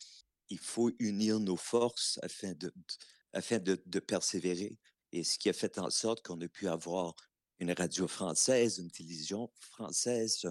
il 0.49 0.59
faut 0.59 0.91
unir 0.99 1.39
nos 1.39 1.57
forces 1.57 2.19
afin 2.21 2.53
de, 2.53 2.73
afin 3.33 3.59
de, 3.59 3.75
persévérer. 3.99 4.77
Et 5.11 5.23
ce 5.23 5.37
qui 5.37 5.49
a 5.49 5.53
fait 5.53 5.77
en 5.77 5.89
sorte 5.89 6.25
qu'on 6.25 6.39
a 6.41 6.47
pu 6.47 6.67
avoir 6.67 7.15
une 7.59 7.71
radio 7.71 8.07
française, 8.07 8.79
une 8.79 8.91
télévision 8.91 9.51
française, 9.59 10.45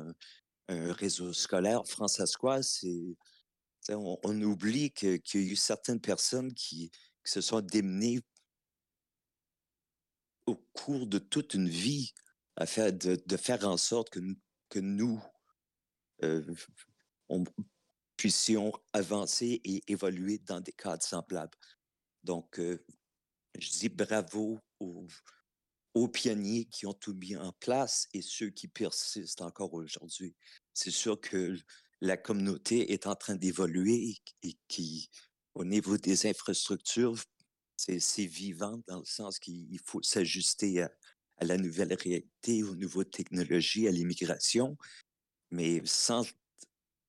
un, 0.68 0.92
réseau 0.92 1.32
scolaire 1.32 1.86
françaiscois, 1.86 2.62
c'est 2.62 3.16
on, 3.90 4.18
on, 4.24 4.42
oublie 4.42 4.90
qu'il 4.92 5.20
y 5.34 5.36
a 5.36 5.40
eu 5.40 5.56
certaines 5.56 6.00
personnes 6.00 6.54
qui, 6.54 6.90
se 7.24 7.40
sont 7.40 7.60
démenées 7.60 8.20
au 10.46 10.56
cours 10.72 11.06
de 11.06 11.18
toute 11.20 11.54
une 11.54 11.68
vie 11.68 12.12
afin 12.56 12.90
de, 12.90 13.16
de 13.24 13.36
faire 13.36 13.64
en 13.66 13.76
sorte 13.76 14.10
que, 14.10 14.18
que 14.68 14.80
nous, 14.80 15.22
on 17.28 17.44
puissions 18.16 18.72
avancer 18.92 19.60
et 19.64 19.82
évoluer 19.90 20.38
dans 20.38 20.60
des 20.60 20.72
cadres 20.72 21.02
semblables. 21.02 21.58
Donc, 22.22 22.60
euh, 22.60 22.84
je 23.58 23.68
dis 23.70 23.88
bravo 23.88 24.60
aux, 24.78 26.08
pionniers 26.08 26.66
qui 26.66 26.86
ont 26.86 26.92
tout 26.92 27.14
mis 27.14 27.36
en 27.36 27.52
place 27.52 28.06
et 28.14 28.22
ceux 28.22 28.50
qui 28.50 28.68
persistent 28.68 29.42
encore 29.42 29.74
aujourd'hui. 29.74 30.36
C'est 30.72 30.92
sûr 30.92 31.20
que 31.20 31.56
la 32.00 32.16
communauté 32.16 32.92
est 32.92 33.08
en 33.08 33.16
train 33.16 33.34
d'évoluer 33.34 34.16
et, 34.42 34.56
qui, 34.68 35.10
au 35.54 35.64
niveau 35.64 35.98
des 35.98 36.26
infrastructures, 36.26 37.16
c'est 37.76 38.26
vivant 38.26 38.80
dans 38.86 39.00
le 39.00 39.04
sens 39.04 39.40
qu'il 39.40 39.80
faut 39.84 40.02
s'ajuster 40.02 40.82
à, 40.82 40.90
la 41.40 41.56
nouvelle 41.56 41.94
réalité, 41.94 42.62
aux 42.62 42.76
nouvelles 42.76 43.10
technologies, 43.10 43.88
à 43.88 43.90
l'immigration. 43.90 44.78
Mais 45.52 45.80
sans 45.84 46.26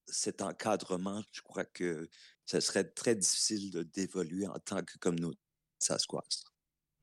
cet 0.06 0.42
encadrement, 0.42 1.24
je 1.32 1.42
crois 1.42 1.66
que 1.66 2.08
ce 2.46 2.60
serait 2.60 2.84
très 2.84 3.16
difficile 3.16 3.72
d'évoluer 3.94 4.48
en 4.48 4.60
tant 4.60 4.84
que 4.84 4.98
communauté 5.00 5.40
sasquatch. 5.80 6.44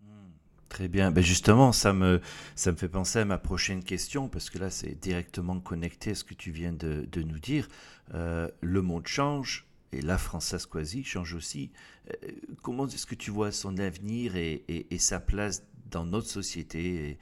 Mmh. 0.01 0.31
Très 0.71 0.87
bien. 0.87 1.11
Ben 1.11 1.23
justement, 1.23 1.73
ça 1.73 1.93
me, 1.93 2.21
ça 2.55 2.71
me 2.71 2.77
fait 2.77 2.89
penser 2.89 3.19
à 3.19 3.25
ma 3.25 3.39
prochaine 3.39 3.83
question, 3.83 4.29
parce 4.29 4.51
que 4.51 4.59
là, 4.59 4.71
c'est 4.71 4.95
directement 4.95 5.59
connecté 5.59 6.13
à 6.13 6.15
ce 6.15 6.23
que 6.23 6.33
tu 6.33 6.53
viens 6.53 6.73
de, 6.73 7.07
nous 7.17 7.41
dire. 7.41 7.69
Euh, 8.15 8.49
le 8.61 8.81
monde 8.81 9.09
change, 9.09 9.67
et 9.93 10.01
la 10.01 10.17
France-Asquasie 10.17 11.03
change 11.03 11.35
aussi. 11.35 11.73
Euh, 12.09 12.29
comment 12.63 12.87
est-ce 12.87 13.05
que 13.05 13.17
tu 13.17 13.33
vois 13.33 13.51
son 13.51 13.79
avenir 13.79 14.37
et, 14.37 14.87
sa 14.99 15.19
place 15.19 15.65
dans 15.91 16.07
notre 16.07 16.29
société 16.29 17.19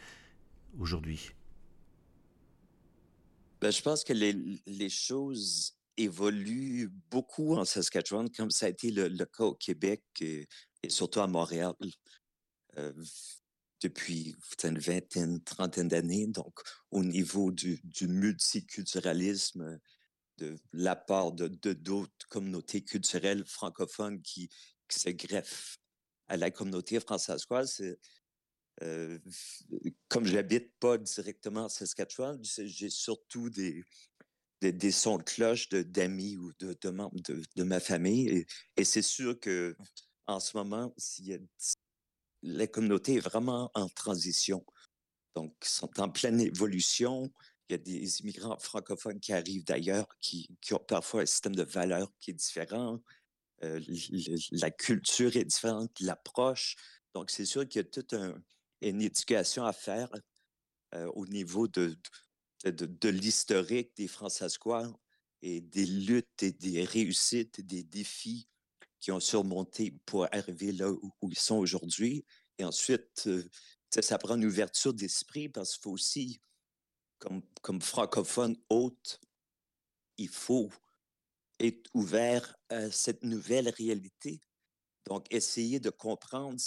aujourd'hui? 0.78 1.32
Ben, 3.60 3.70
je 3.70 3.82
pense 3.82 4.04
que 4.04 4.12
les, 4.12 4.88
choses 4.88 5.76
évoluent 5.96 6.90
beaucoup 7.10 7.56
en 7.56 7.64
Saskatchewan, 7.64 8.30
comme 8.30 8.50
ça 8.50 8.66
a 8.66 8.68
été 8.68 8.90
le, 8.90 9.08
cas 9.24 9.44
au 9.44 9.54
Québec 9.54 10.02
et, 10.20 10.46
surtout 10.88 11.20
à 11.20 11.26
Montréal 11.26 11.74
euh, 12.76 12.92
depuis 13.82 14.36
une 14.62 14.78
vingtaine, 14.78 15.42
trentaine 15.42 15.88
d'années. 15.88 16.28
Donc, 16.28 16.60
au 16.90 17.02
niveau 17.02 17.50
du, 17.50 17.80
multiculturalisme, 18.02 19.78
de 20.38 20.56
l'apport 20.72 21.32
de 21.32 21.48
d'autres 21.72 22.28
communautés 22.28 22.84
culturelles 22.84 23.44
francophones 23.44 24.22
qui, 24.22 24.48
qui 24.88 25.00
se 25.00 25.10
greffent 25.10 25.78
à 26.28 26.36
la 26.36 26.50
communauté 26.50 27.00
française, 27.00 27.44
euh, 28.82 29.18
comme 30.08 30.26
j'habite 30.26 30.72
pas 30.78 30.98
directement 30.98 31.64
en 31.64 31.68
Saskatchewan, 31.68 32.40
j'ai 32.42 32.90
surtout 32.90 33.50
des, 33.50 33.84
des 34.60 34.90
sons 34.90 35.18
de 35.18 35.22
cloche 35.22 35.68
d'amis 35.68 36.36
ou 36.36 36.52
de, 36.60 36.90
membres 36.90 37.16
de, 37.56 37.62
ma 37.62 37.80
famille. 37.80 38.46
Et, 38.76 38.84
c'est 38.84 39.02
sûr 39.02 39.38
que 39.40 39.76
en 40.26 40.40
ce 40.40 40.56
moment, 40.56 40.94
la 42.42 42.66
communauté 42.66 43.14
est 43.14 43.20
vraiment 43.20 43.70
en 43.74 43.88
transition. 43.88 44.64
Donc, 45.34 45.54
ils 45.62 45.68
sont 45.68 46.00
en 46.00 46.10
pleine 46.10 46.40
évolution. 46.40 47.32
Il 47.68 47.72
y 47.72 47.74
a 47.74 47.78
des 47.78 48.20
immigrants 48.20 48.58
francophones 48.58 49.20
qui 49.20 49.32
arrivent 49.32 49.64
d'ailleurs, 49.64 50.06
qui, 50.20 50.48
ont 50.72 50.78
parfois 50.78 51.22
un 51.22 51.26
système 51.26 51.54
de 51.54 51.62
valeurs 51.62 52.12
qui 52.20 52.30
est 52.30 52.34
différent. 52.34 53.00
Euh, 53.64 53.80
la 54.52 54.70
culture 54.70 55.36
est 55.36 55.44
différente, 55.44 55.98
l'approche. 56.00 56.76
Donc, 57.14 57.30
c'est 57.30 57.44
sûr 57.44 57.66
qu'il 57.68 57.82
y 57.82 57.84
a 57.84 58.32
une 58.80 59.02
éducation 59.02 59.64
à 59.64 59.72
faire 59.72 60.10
au 61.14 61.26
niveau 61.26 61.68
de, 61.68 61.96
de, 62.64 63.08
l'historique 63.08 63.96
des 63.96 64.08
Françaiscois 64.08 64.90
et 65.42 65.60
des 65.60 65.86
luttes 65.86 66.42
et 66.42 66.52
des 66.52 66.84
réussites 66.84 67.58
et 67.58 67.62
des 67.62 67.82
défis 67.82 68.48
qui 69.00 69.12
ont 69.12 69.20
surmonté 69.20 69.92
pour 70.06 70.26
arriver 70.34 70.72
là 70.72 70.90
où, 70.90 71.12
ils 71.22 71.38
sont 71.38 71.56
aujourd'hui. 71.56 72.24
Et 72.58 72.64
ensuite, 72.64 73.28
ça 73.90 74.18
prend 74.18 74.36
une 74.36 74.44
ouverture 74.44 74.92
d'esprit 74.92 75.48
parce 75.48 75.74
qu'il 75.74 75.82
faut 75.82 75.92
aussi, 75.92 76.40
comme, 77.18 77.42
comme 77.62 77.80
francophone 77.80 78.56
hôte, 78.68 79.20
il 80.16 80.28
faut 80.28 80.70
être 81.60 81.88
ouvert 81.94 82.56
à 82.68 82.90
cette 82.90 83.22
nouvelle 83.22 83.68
réalité. 83.68 84.40
Donc, 85.06 85.26
essayer 85.30 85.80
de 85.80 85.90
comprendre, 85.90 86.58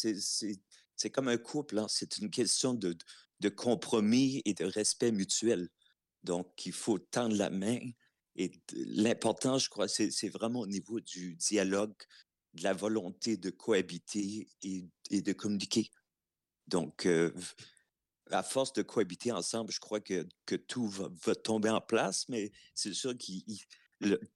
c'est 0.96 1.10
comme 1.10 1.28
un 1.28 1.38
couple, 1.38 1.80
hein. 1.80 1.88
c'est 1.90 2.18
une 2.18 2.30
question 2.30 2.74
de, 2.74 2.96
de 3.40 3.50
compromis 3.50 4.42
et 4.46 4.54
de 4.54 4.66
respect 4.66 5.12
mutuel. 5.12 5.70
Donc, 6.24 6.66
il 6.66 6.74
faut 6.74 7.00
tendre 7.00 7.36
la 7.36 7.50
main. 7.50 7.80
Et 8.36 8.52
l'important, 8.74 9.58
je 9.58 9.70
crois, 9.70 9.88
c'est 9.88 10.30
vraiment 10.30 10.62
au 10.62 10.68
niveau 10.68 11.00
du 11.00 11.36
dialogue, 11.36 11.96
de 12.54 12.64
la 12.64 12.74
volonté 12.74 13.38
de 13.38 13.50
cohabiter 13.50 14.48
et, 14.62 15.22
de 15.22 15.34
communiquer. 15.34 15.90
Donc, 16.68 17.06
euh, 17.06 17.34
à 18.30 18.44
force 18.44 18.74
de 18.74 18.82
cohabiter 18.82 19.32
ensemble, 19.32 19.72
je 19.72 19.80
crois 19.80 20.00
que, 20.00 20.28
que 20.46 20.56
tout 20.56 20.88
va, 20.88 21.36
tomber 21.36 21.70
en 21.70 21.82
place, 21.82 22.28
mais 22.30 22.52
c'est 22.76 22.94
sûr 22.94 23.18
que 23.18 23.32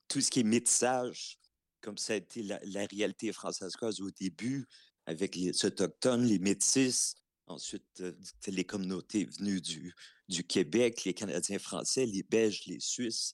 tout 0.08 0.20
ce 0.20 0.30
qui 0.30 0.40
est 0.40 0.44
métissage, 0.44 1.38
comme 1.80 1.96
ça 1.96 2.14
a 2.14 2.16
été 2.16 2.42
la, 2.42 2.86
réalité 2.86 3.32
française 3.32 3.74
au 4.00 4.10
début, 4.10 4.66
avec 5.06 5.36
les 5.36 5.64
Autochtones, 5.64 6.24
les 6.24 6.38
Métis, 6.38 7.14
ensuite 7.46 8.00
euh, 8.00 8.12
les 8.46 8.64
communautés 8.64 9.24
venues 9.24 9.60
du, 9.60 9.94
du 10.28 10.44
Québec, 10.44 11.04
les 11.04 11.14
Canadiens 11.14 11.58
français, 11.58 12.06
les 12.06 12.24
Belges, 12.24 12.66
les 12.66 12.80
Suisses, 12.80 13.32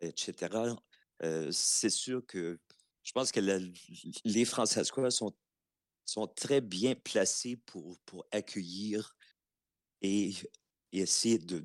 etc. 0.00 0.74
Euh, 1.22 1.50
c'est 1.52 1.90
sûr 1.90 2.24
que 2.26 2.58
je 3.02 3.12
pense 3.12 3.30
que 3.30 3.40
les 4.24 4.44
Français 4.44 4.82
sont, 5.10 5.34
sont 6.04 6.26
très 6.26 6.60
bien 6.60 6.94
placés 6.94 7.56
pour, 7.66 7.98
pour 8.06 8.26
accueillir 8.30 9.14
et, 10.00 10.34
essayer 10.92 11.38
de, 11.38 11.64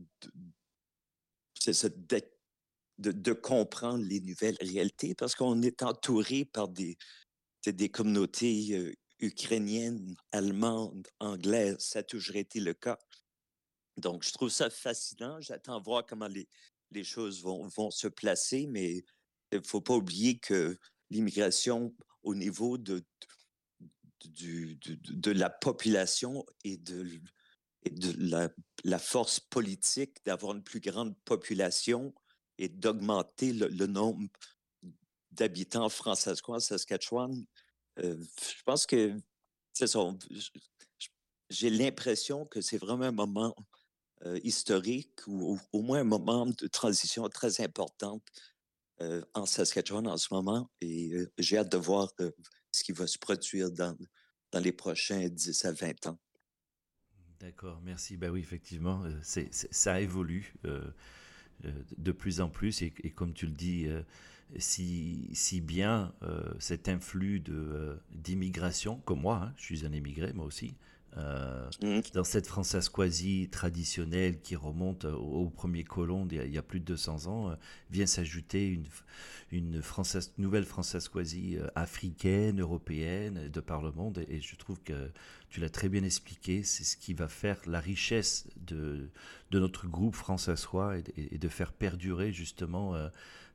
de, 2.98 3.12
de, 3.12 3.34
comprendre 3.34 4.04
les 4.04 4.20
nouvelles 4.22 4.58
réalités 4.60 5.14
parce 5.14 5.36
qu'on 5.36 5.62
est 5.62 5.84
entouré 5.84 6.46
par 6.46 6.68
des, 6.68 6.98
des 7.66 7.90
communautés 7.90 8.96
euh, 9.22 9.26
ukrainiennes, 9.26 10.16
allemandes, 10.32 11.08
anglaises. 11.20 11.80
Ça 11.80 12.00
a 12.00 12.04
toujours 12.04 12.36
été 12.36 12.60
le 12.60 12.74
cas. 12.74 13.00
Donc, 13.98 14.24
je 14.24 14.32
trouve 14.32 14.50
ça 14.50 14.70
fascinant. 14.70 15.40
J'attends 15.42 15.82
voir 15.82 16.06
comment 16.06 16.28
les, 16.28 16.48
choses 17.04 17.42
vont, 17.42 17.92
se 17.92 18.08
placer, 18.08 18.68
mais 18.68 19.04
il 19.52 19.60
ne 19.60 19.64
faut 19.64 19.82
pas 19.82 19.96
oublier 19.96 20.40
que 20.40 20.78
l'immigration 21.10 21.96
au 22.24 22.36
niveau 22.36 22.78
de, 22.78 23.04
la 25.26 25.50
population 25.50 26.46
et 26.64 26.78
de, 26.78 27.20
la, 28.84 29.00
force 29.00 29.40
politique 29.40 30.18
d'avoir 30.26 30.56
une 30.56 30.64
plus 30.64 30.80
grande 30.80 31.18
population 31.26 32.14
et 32.58 32.70
d'augmenter 32.70 33.54
le, 33.54 33.88
nombre 33.88 34.28
d'habitants 35.32 35.90
français 35.90 36.34
en 36.48 36.60
Saskatchewan? 36.60 37.46
Euh, 38.00 38.18
je 38.42 38.64
pense 38.66 38.86
que 38.86 39.16
J'ai 41.50 41.70
l'impression 41.70 42.46
que 42.46 42.62
c'est 42.62 42.78
vraiment 42.78 43.06
un 43.06 43.12
moment 43.12 43.56
euh, 44.26 44.40
historique 44.44 45.20
ou, 45.28 45.60
au 45.72 45.82
moins 45.82 46.00
un 46.00 46.06
moment 46.06 46.46
de 46.46 46.68
transition 46.68 47.28
très 47.30 47.62
importante 47.62 48.24
euh, 49.02 49.24
en 49.34 49.46
Saskatchewan 49.46 50.08
en 50.08 50.18
ce 50.18 50.34
moment. 50.34 50.70
Et 50.82 51.12
j'ai 51.38 51.58
hâte 51.58 51.72
de 51.72 51.78
voir 51.78 52.12
ce 52.72 52.84
qui 52.84 52.92
va 52.92 53.08
se 53.08 53.18
produire 53.18 53.72
dans, 53.72 53.96
les 54.54 54.72
prochains 54.72 55.28
10 55.28 55.66
à 55.66 55.72
20 55.72 56.08
ans. 56.08 56.20
D'accord, 57.40 57.82
merci. 57.82 58.18
Ben 58.18 58.30
oui, 58.30 58.42
effectivement, 58.42 59.06
c'est, 59.24 59.54
ça 59.54 60.02
évolue 60.02 60.54
de 61.98 62.12
plus 62.12 62.42
en 62.42 62.50
plus. 62.50 62.82
Et, 62.82 62.92
comme 63.16 63.34
tu 63.34 63.46
le 63.46 63.52
dis, 63.52 63.88
si, 64.58 65.30
si 65.34 65.62
bien 65.62 66.14
cet 66.60 66.90
influx 66.90 67.42
d'immigration, 68.12 68.98
comme 69.06 69.22
moi, 69.22 69.42
hein, 69.44 69.54
je 69.58 69.64
suis 69.64 69.86
un 69.86 69.94
immigré 69.94 70.34
moi 70.34 70.46
aussi, 70.46 70.76
euh, 71.18 71.70
mmh. 71.82 72.02
Dans 72.14 72.24
cette 72.24 72.46
françaiscoisie 72.46 73.50
traditionnelle 73.50 74.40
qui 74.42 74.56
remonte 74.56 75.06
au, 75.06 75.50
premier 75.50 75.84
colon 75.84 76.28
il 76.30 76.54
y, 76.54 76.58
a, 76.58 76.62
plus 76.62 76.80
de 76.80 76.86
200 76.86 77.26
ans, 77.28 77.50
euh, 77.50 77.56
vient 77.90 78.06
s'ajouter 78.06 78.80
une, 79.52 79.82
nouvelle 80.38 80.66
françaiscoisie 80.66 81.58
euh, 81.58 81.68
africaine, 81.74 82.62
européenne, 82.62 83.50
de 83.50 83.60
par 83.60 83.82
le 83.82 83.92
monde. 83.92 84.24
Et, 84.30 84.40
je 84.40 84.56
trouve 84.56 84.80
que 84.84 85.10
tu 85.50 85.60
l'as 85.60 85.70
très 85.70 85.90
bien 85.90 86.04
expliqué. 86.04 86.64
C'est 86.64 86.84
ce 86.84 86.96
qui 86.96 87.14
va 87.14 87.28
faire 87.28 87.58
la 87.66 87.80
richesse 87.80 88.48
de, 88.58 89.10
de 89.50 89.60
notre 89.60 89.88
groupe 89.88 90.16
françaiscois 90.16 90.98
et, 90.98 91.04
et, 91.32 91.38
de 91.40 91.48
faire 91.50 91.74
perdurer 91.74 92.32
justement 92.32 92.96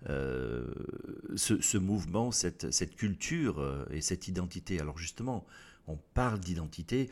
ce, 0.07 0.67
ce, 1.37 1.79
mouvement, 1.79 2.33
cette, 2.33 2.73
cette 2.73 2.97
culture 2.97 3.87
et 3.93 4.01
cette 4.01 4.27
identité. 4.27 4.81
Alors 4.81 4.99
justement, 4.99 5.47
on 5.87 5.97
parle 5.97 6.41
d'identité. 6.41 7.11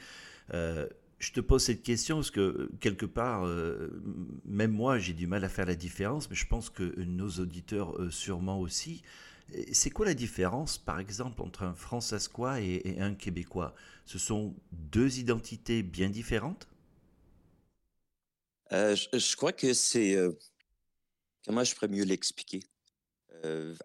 Euh, 0.54 0.88
je 1.18 1.32
te 1.32 1.40
pose 1.40 1.64
cette 1.64 1.82
question 1.82 2.16
parce 2.16 2.30
que 2.30 2.70
quelque 2.80 3.06
part, 3.06 3.46
euh, 3.46 4.02
même 4.44 4.72
moi, 4.72 4.98
j'ai 4.98 5.12
du 5.12 5.26
mal 5.26 5.44
à 5.44 5.48
faire 5.48 5.66
la 5.66 5.76
différence, 5.76 6.28
mais 6.28 6.36
je 6.36 6.46
pense 6.46 6.68
que 6.68 7.00
nos 7.02 7.30
auditeurs 7.30 7.96
euh, 8.00 8.10
sûrement 8.10 8.58
aussi. 8.58 9.02
C'est 9.72 9.90
quoi 9.90 10.06
la 10.06 10.14
différence, 10.14 10.78
par 10.78 10.98
exemple, 10.98 11.42
entre 11.42 11.62
un 11.62 11.74
Françaiscois 11.74 12.60
et, 12.60 12.96
un 13.00 13.14
Québécois? 13.14 13.74
Ce 14.06 14.18
sont 14.18 14.54
deux 14.72 15.18
identités 15.18 15.82
bien 15.82 16.08
différentes? 16.08 16.68
Je, 18.70 19.36
crois 19.36 19.52
que 19.52 19.74
c'est... 19.74 20.16
comment 21.44 21.64
je 21.64 21.74
pourrais 21.74 21.88
mieux 21.88 22.04
l'expliquer? 22.04 22.60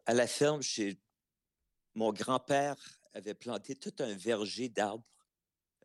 À 0.06 0.14
la 0.14 0.28
ferme, 0.28 0.62
chez 0.62 0.98
mon 1.96 2.14
grand-père 2.14 2.78
avait 3.18 3.34
planté 3.34 3.76
tout 3.76 3.94
un 4.00 4.16
verger 4.16 4.70
d'arbres 4.70 5.06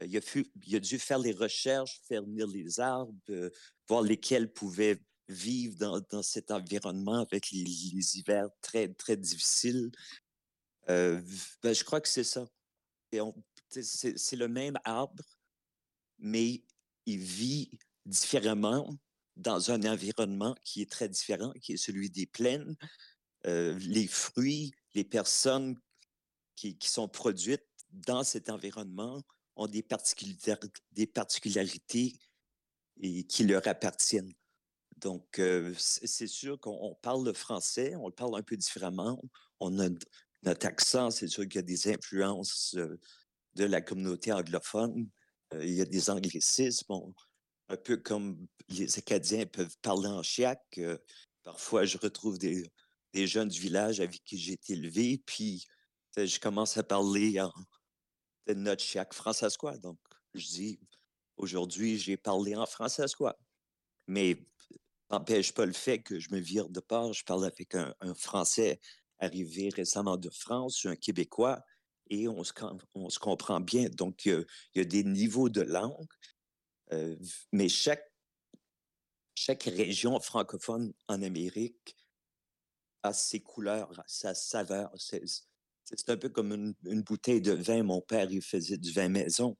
euh, 0.00 0.06
il 0.06 0.76
a, 0.76 0.80
dû 0.80 0.98
faire 0.98 1.18
les 1.18 1.32
recherches, 1.32 2.00
faire 2.06 2.22
venir 2.22 2.46
les 2.46 2.80
arbres, 2.80 3.14
euh, 3.30 3.50
voir 3.88 4.02
lesquels 4.02 4.52
pouvaient 4.52 5.00
vivre 5.28 6.00
dans, 6.10 6.22
cet 6.22 6.50
environnement 6.50 7.20
avec 7.20 7.50
les, 7.50 7.64
les, 7.64 8.18
hivers 8.18 8.48
très, 8.60 8.88
très 8.88 9.16
difficiles. 9.16 9.90
Euh, 10.88 11.20
ben, 11.62 11.74
je 11.74 11.84
crois 11.84 12.00
que 12.00 12.08
c'est 12.08 12.24
ça. 12.24 12.46
C'est 13.68 14.36
le 14.36 14.48
même 14.48 14.78
arbre, 14.84 15.24
mais 16.18 16.62
il 17.06 17.18
vit 17.18 17.70
différemment 18.06 18.96
dans 19.36 19.70
un 19.70 19.82
environnement 19.84 20.54
qui 20.64 20.82
est 20.82 20.90
très 20.90 21.08
différent, 21.08 21.52
qui 21.62 21.74
est 21.74 21.78
celui 21.78 22.10
des 22.10 22.26
plaines. 22.26 22.76
les 23.44 24.06
fruits, 24.06 24.72
les 24.94 25.04
personnes 25.04 25.76
qui, 26.56 26.76
sont 26.82 27.08
produites 27.08 27.66
dans 27.90 28.24
cet 28.24 28.50
environnement 28.50 29.22
ont 29.56 29.66
des, 29.66 29.84
des 30.92 31.06
particularités 31.06 32.18
et 33.00 33.24
qui 33.24 33.44
leur 33.44 33.66
appartiennent. 33.66 34.32
Donc, 34.96 35.38
euh, 35.38 35.74
c'est 35.76 36.28
sûr 36.28 36.58
qu'on 36.60 36.96
parle 37.02 37.24
le 37.24 37.32
français, 37.32 37.96
on 37.96 38.06
le 38.06 38.14
parle 38.14 38.36
un 38.36 38.42
peu 38.42 38.56
différemment. 38.56 39.20
On 39.58 39.78
a 39.80 39.88
notre 40.44 40.66
accent, 40.66 41.10
c'est 41.10 41.28
sûr 41.28 41.44
qu'il 41.44 41.56
y 41.56 41.58
a 41.58 41.62
des 41.62 41.88
influences 41.88 42.74
euh, 42.76 42.98
de 43.54 43.64
la 43.64 43.80
communauté 43.80 44.32
anglophone. 44.32 45.08
Euh, 45.54 45.64
il 45.64 45.74
y 45.74 45.80
a 45.80 45.84
des 45.84 46.08
anglicismes, 46.08 47.12
un 47.68 47.76
peu 47.76 47.96
comme 47.96 48.46
les 48.68 48.96
Acadiens 48.98 49.46
peuvent 49.46 49.76
parler 49.82 50.08
en 50.08 50.22
chiac. 50.22 50.80
parfois, 51.42 51.84
je 51.84 51.98
retrouve 51.98 52.38
des, 52.38 52.70
des, 53.12 53.26
jeunes 53.26 53.48
du 53.48 53.60
village 53.60 54.00
avec 54.00 54.22
qui 54.24 54.38
j'ai 54.38 54.52
été 54.52 54.74
élevé, 54.74 55.20
puis 55.26 55.66
je 56.16 56.40
commence 56.40 56.76
à 56.76 56.82
parler 56.82 57.40
en, 57.40 57.52
de 58.46 58.54
notre 58.54 58.82
chaque 58.82 59.14
quoi. 59.58 59.76
Donc, 59.78 59.98
je 60.34 60.46
dis, 60.46 60.80
aujourd'hui, 61.36 61.98
j'ai 61.98 62.16
parlé 62.16 62.54
en 62.54 62.66
quoi. 63.16 63.38
Mais 64.06 64.36
n'empêche 65.10 65.52
pas 65.52 65.66
le 65.66 65.72
fait 65.72 66.02
que 66.02 66.18
je 66.18 66.30
me 66.30 66.38
vire 66.38 66.68
de 66.68 66.80
part. 66.80 67.12
Je 67.12 67.24
parle 67.24 67.44
avec 67.44 67.74
un, 67.74 67.94
Français 68.14 68.80
arrivé 69.18 69.68
récemment 69.68 70.16
de 70.16 70.30
France, 70.30 70.84
un 70.86 70.96
Québécois, 70.96 71.64
et 72.10 72.28
on 72.28 72.42
se, 72.42 73.18
comprend 73.18 73.60
bien. 73.60 73.88
Donc, 73.90 74.24
il 74.24 74.44
y, 74.74 74.80
a, 74.80 74.84
des 74.84 75.04
niveaux 75.04 75.48
de 75.48 75.62
langue, 75.62 76.12
euh, 76.92 77.16
mais 77.52 77.68
chaque, 77.68 78.10
chaque 79.34 79.62
région 79.62 80.18
francophone 80.20 80.92
en 81.08 81.22
Amérique 81.22 81.96
a 83.02 83.12
ses 83.12 83.40
couleurs, 83.40 83.90
sa 84.06 84.34
saveur. 84.34 84.92
C'est 85.94 86.10
un 86.10 86.16
peu 86.16 86.28
comme 86.28 86.74
une, 86.84 87.02
bouteille 87.02 87.40
de 87.40 87.52
vin. 87.52 87.82
Mon 87.82 88.00
père, 88.00 88.30
il 88.30 88.42
faisait 88.42 88.78
du 88.78 88.92
vin 88.92 89.08
maison 89.08 89.56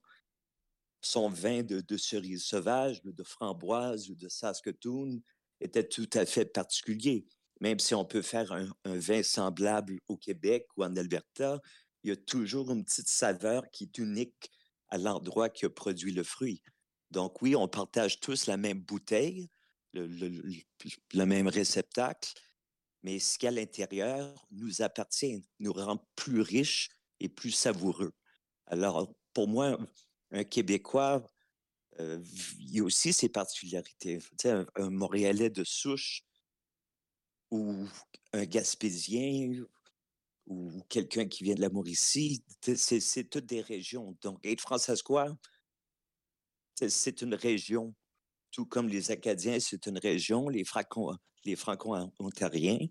son 1.02 1.28
vin 1.28 1.62
de, 1.62 1.96
cerise 1.96 2.44
sauvage, 2.44 3.02
de 3.02 3.24
framboise 3.24 4.08
ou 4.08 4.14
de 4.14 4.28
Saskatoon 4.28 5.20
était 5.60 5.86
tout 5.86 6.08
à 6.14 6.24
fait 6.24 6.46
particulier. 6.46 7.26
Même 7.60 7.78
si 7.78 7.94
on 7.94 8.04
peut 8.04 8.22
faire 8.22 8.52
un, 8.52 8.68
vin 8.84 9.22
semblable 9.22 9.98
au 10.08 10.16
Québec 10.16 10.66
ou 10.76 10.84
en 10.84 10.96
Alberta, 10.96 11.60
il 12.02 12.10
y 12.10 12.12
a 12.12 12.16
toujours 12.16 12.70
une 12.70 12.84
petite 12.84 13.08
saveur 13.08 13.68
qui 13.70 13.84
est 13.84 13.98
unique 13.98 14.50
à 14.88 14.98
l'endroit 14.98 15.48
qui 15.48 15.64
a 15.66 15.70
produit 15.70 16.12
le 16.12 16.24
fruit. 16.24 16.62
Donc 17.10 17.42
oui, 17.42 17.54
on 17.54 17.68
partage 17.68 18.20
tous 18.20 18.46
la 18.46 18.56
même 18.56 18.80
bouteille, 18.80 19.50
le, 19.92 20.06
le 20.06 21.24
même 21.26 21.48
réceptacle, 21.48 22.32
mais 23.02 23.18
ce 23.18 23.38
qui 23.38 23.46
à 23.46 23.50
l'intérieur 23.50 24.46
nous 24.50 24.82
appartient, 24.82 25.44
nous 25.58 25.72
rend 25.72 25.98
plus 26.16 26.40
riches 26.40 26.90
et 27.20 27.28
plus 27.28 27.50
savoureux. 27.50 28.12
Alors, 28.66 29.12
pour 29.32 29.48
moi, 29.48 29.78
un 30.30 30.44
Québécois, 30.44 31.26
euh, 32.00 32.22
il 32.58 32.76
y 32.76 32.80
a 32.80 32.84
aussi 32.84 33.12
ses 33.12 33.28
particularités. 33.28 34.18
Un, 34.44 34.66
un, 34.76 34.90
Montréalais 34.90 35.50
de 35.50 35.64
souche 35.64 36.22
ou 37.50 37.86
un 38.32 38.44
Gaspésien 38.44 39.64
ou 40.46 40.82
quelqu'un 40.88 41.26
qui 41.26 41.44
vient 41.44 41.54
de 41.54 41.60
la 41.60 41.68
Mauricie, 41.68 42.44
c'est 42.60 43.28
toutes 43.28 43.46
des 43.46 43.60
régions. 43.60 44.16
Donc, 44.22 44.44
être 44.44 44.60
françaiscois, 44.60 45.36
c'est 46.74 47.22
une 47.22 47.34
région, 47.34 47.94
tout 48.52 48.66
comme 48.66 48.88
les 48.88 49.10
Acadiens, 49.10 49.58
c'est 49.58 49.86
une 49.86 49.98
région, 49.98 50.48
les 50.48 50.64
Franco, 50.64 51.14
les 51.44 51.56
Franco-ontariens. 51.56 52.86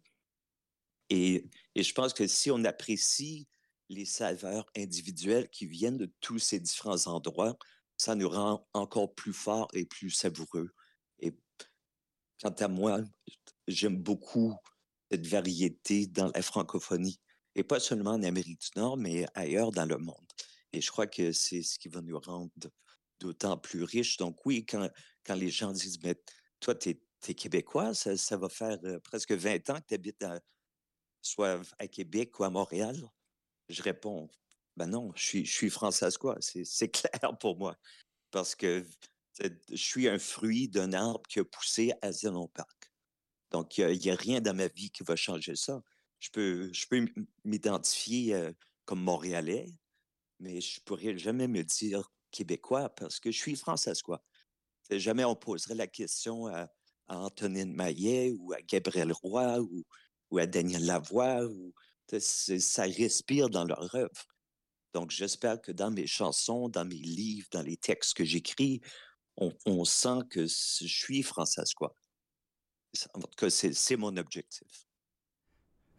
Et, 1.10 1.46
et, 1.76 1.84
je 1.84 1.94
pense 1.94 2.14
que 2.14 2.28
si 2.28 2.52
on 2.52 2.64
apprécie 2.66 3.48
les 3.90 4.06
saveurs 4.06 4.66
individuelles 4.76 5.50
qui 5.50 5.66
viennent 5.66 5.98
de 5.98 6.12
tous 6.20 6.40
ces 6.40 6.60
différents 6.60 7.08
endroits, 7.08 7.58
ça 7.98 8.16
nous 8.16 8.30
rend 8.30 8.68
encore 8.74 9.14
plus 9.14 9.34
forts 9.34 9.68
et 9.74 9.86
plus 9.86 10.10
savoureux. 10.10 10.72
Et 11.20 11.36
quant 12.42 12.50
à 12.50 12.68
moi, 12.68 13.02
j'aime 13.68 13.98
beaucoup 13.98 14.56
cette 15.12 15.28
variété 15.28 16.08
dans 16.08 16.32
la 16.34 16.42
francophonie, 16.42 17.20
et 17.54 17.64
pas 17.64 17.80
seulement 17.80 18.12
en 18.12 18.24
Amérique 18.24 18.62
du 18.62 18.80
Nord, 18.80 18.98
mais 18.98 19.26
ailleurs 19.36 19.72
dans 19.72 19.86
le 19.86 19.98
monde. 19.98 20.26
Et 20.74 20.82
je 20.82 20.90
crois 20.90 21.06
que 21.06 21.32
c'est 21.34 21.62
ce 21.62 21.78
qui 21.78 21.90
va 21.90 22.02
nous 22.02 22.18
rendre 22.18 22.50
d'autant 23.22 23.58
plus 23.58 23.84
riches. 23.84 24.18
Donc 24.18 24.46
oui, 24.46 24.66
quand, 24.66 24.90
quand 25.24 25.36
les 25.36 25.50
gens 25.50 25.72
disent, 25.72 26.02
mais 26.04 26.16
toi, 26.60 26.76
tu 26.76 26.90
es, 26.90 27.34
québécois, 27.34 27.94
ça, 27.94 28.38
va 28.38 28.50
faire 28.50 28.78
euh, 28.84 29.00
presque 29.00 29.32
20 29.32 29.70
ans 29.70 29.76
que 29.76 29.88
tu 29.88 29.94
habites 29.94 30.26
soit 31.22 31.62
à 31.78 31.88
Québec 31.88 32.40
ou 32.40 32.44
à 32.44 32.50
Montréal. 32.50 32.98
Je 33.70 33.82
réponds, 33.84 34.30
ben 34.76 34.88
non, 34.88 35.12
je 35.16 35.24
suis, 35.24 35.46
je 35.46 35.52
suis. 35.52 36.66
C'est 36.66 36.90
clair 36.92 37.38
pour 37.40 37.58
moi. 37.58 37.78
Parce 38.32 38.56
que 38.56 38.86
je 39.40 39.76
suis 39.76 40.08
un 40.08 40.20
fruit 40.20 40.68
d'un 40.68 40.94
arbre 40.94 41.22
qui 41.30 41.40
a 41.40 41.46
poussé 41.46 41.94
à 42.02 42.12
Zenon 42.12 42.48
Park. 42.48 42.92
Donc, 43.52 43.78
il 43.78 44.00
n'y 44.00 44.10
a, 44.10 44.16
rien 44.16 44.40
dans 44.42 44.56
ma 44.56 44.68
vie 44.68 44.90
qui 44.90 45.04
va 45.04 45.16
changer 45.16 45.56
ça. 45.56 45.84
Je 46.20 46.30
peux, 46.30 46.72
je 46.74 46.88
peux 46.88 47.06
m'identifier 47.44 48.34
euh, 48.34 48.52
comme 48.86 49.02
Montréalais, 49.02 49.68
mais 50.40 50.62
je 50.62 50.80
pourrais 50.82 51.18
jamais 51.18 51.48
me 51.48 51.64
dire 51.64 52.10
Québécois 52.32 52.90
parce 52.90 53.20
que 53.20 53.32
je 53.32 53.38
suis 53.38 53.56
française, 53.56 54.02
quoi. 54.02 54.24
Jamais 54.90 55.24
on 55.24 55.36
poserait 55.36 55.76
la 55.76 55.88
question 55.88 56.48
à, 56.48 56.68
Antonine 57.08 57.74
Maillet 57.74 58.32
ou 58.32 58.54
à 58.54 58.62
Gabriel 58.62 59.12
Roy 59.12 59.60
ou, 59.60 60.38
à 60.38 60.48
Daniel 60.48 60.86
Lavoie 60.86 61.42
ça 62.20 62.84
respire 62.84 63.50
dans 63.50 63.64
leur 63.64 63.96
œuvre. 63.96 64.26
Donc, 64.94 65.12
j'espère 65.12 65.62
que 65.62 65.72
dans 65.72 65.92
mes 65.92 66.08
chansons, 66.08 66.68
dans 66.68 66.86
mes 66.86 66.96
livres, 66.96 67.48
dans 67.52 67.62
les 67.62 67.78
textes 67.78 68.16
que 68.16 68.26
j'écris, 68.26 68.82
on, 69.38 69.86
sent 69.86 70.20
que 70.30 70.46
je 70.46 70.86
suis 70.88 71.24
français, 71.24 71.64
quoi. 71.76 71.96
En 73.14 73.22
tout 73.22 73.30
cas, 73.38 73.50
c'est 73.50 73.96
mon 73.96 74.18
objectif. 74.18 74.86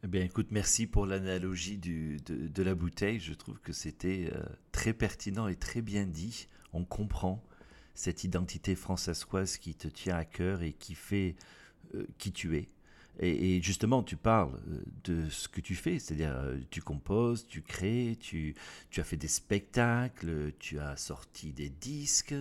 Eh 0.04 0.08
bien, 0.08 0.22
écoute, 0.22 0.48
merci 0.50 0.88
pour 0.88 1.06
l'analogie 1.06 1.78
de, 1.78 2.16
de, 2.26 2.62
la 2.64 2.74
bouteille. 2.74 3.20
Je 3.20 3.34
trouve 3.34 3.60
que 3.60 3.72
c'était 3.72 4.30
euh, 4.34 4.42
très 4.72 4.92
pertinent 4.92 5.46
et 5.46 5.54
très 5.54 5.80
bien 5.80 6.06
dit. 6.06 6.48
On 6.72 6.84
comprend 6.84 7.40
cette 7.94 8.24
identité 8.24 8.74
française 8.74 9.24
qui 9.58 9.76
te 9.76 9.86
tient 9.86 10.16
à 10.16 10.24
cœur 10.24 10.62
et 10.62 10.72
qui 10.72 10.96
fait 10.96 11.36
euh, 11.94 12.04
qui 12.18 12.32
tu 12.32 12.56
es. 12.56 12.68
Et, 13.20 13.62
justement, 13.62 14.02
tu 14.02 14.16
parles 14.16 14.58
euh, 14.66 14.82
de 15.04 15.28
ce 15.28 15.46
que 15.46 15.60
tu 15.60 15.76
fais, 15.76 16.00
c'est-à-dire 16.00 16.36
tu 16.70 16.82
composes, 16.82 17.46
tu 17.46 17.62
crées, 17.62 18.16
tu, 18.18 18.56
tu 18.90 19.00
as 19.00 19.04
fait 19.04 19.16
des 19.16 19.28
spectacles, 19.28 20.52
tu 20.58 20.80
as 20.80 20.96
sorti 20.96 21.52
des 21.52 21.68
disques. 21.68 22.34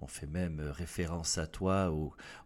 On 0.00 0.08
fait 0.08 0.26
même 0.26 0.60
référence 0.60 1.38
à 1.38 1.46
toi, 1.46 1.90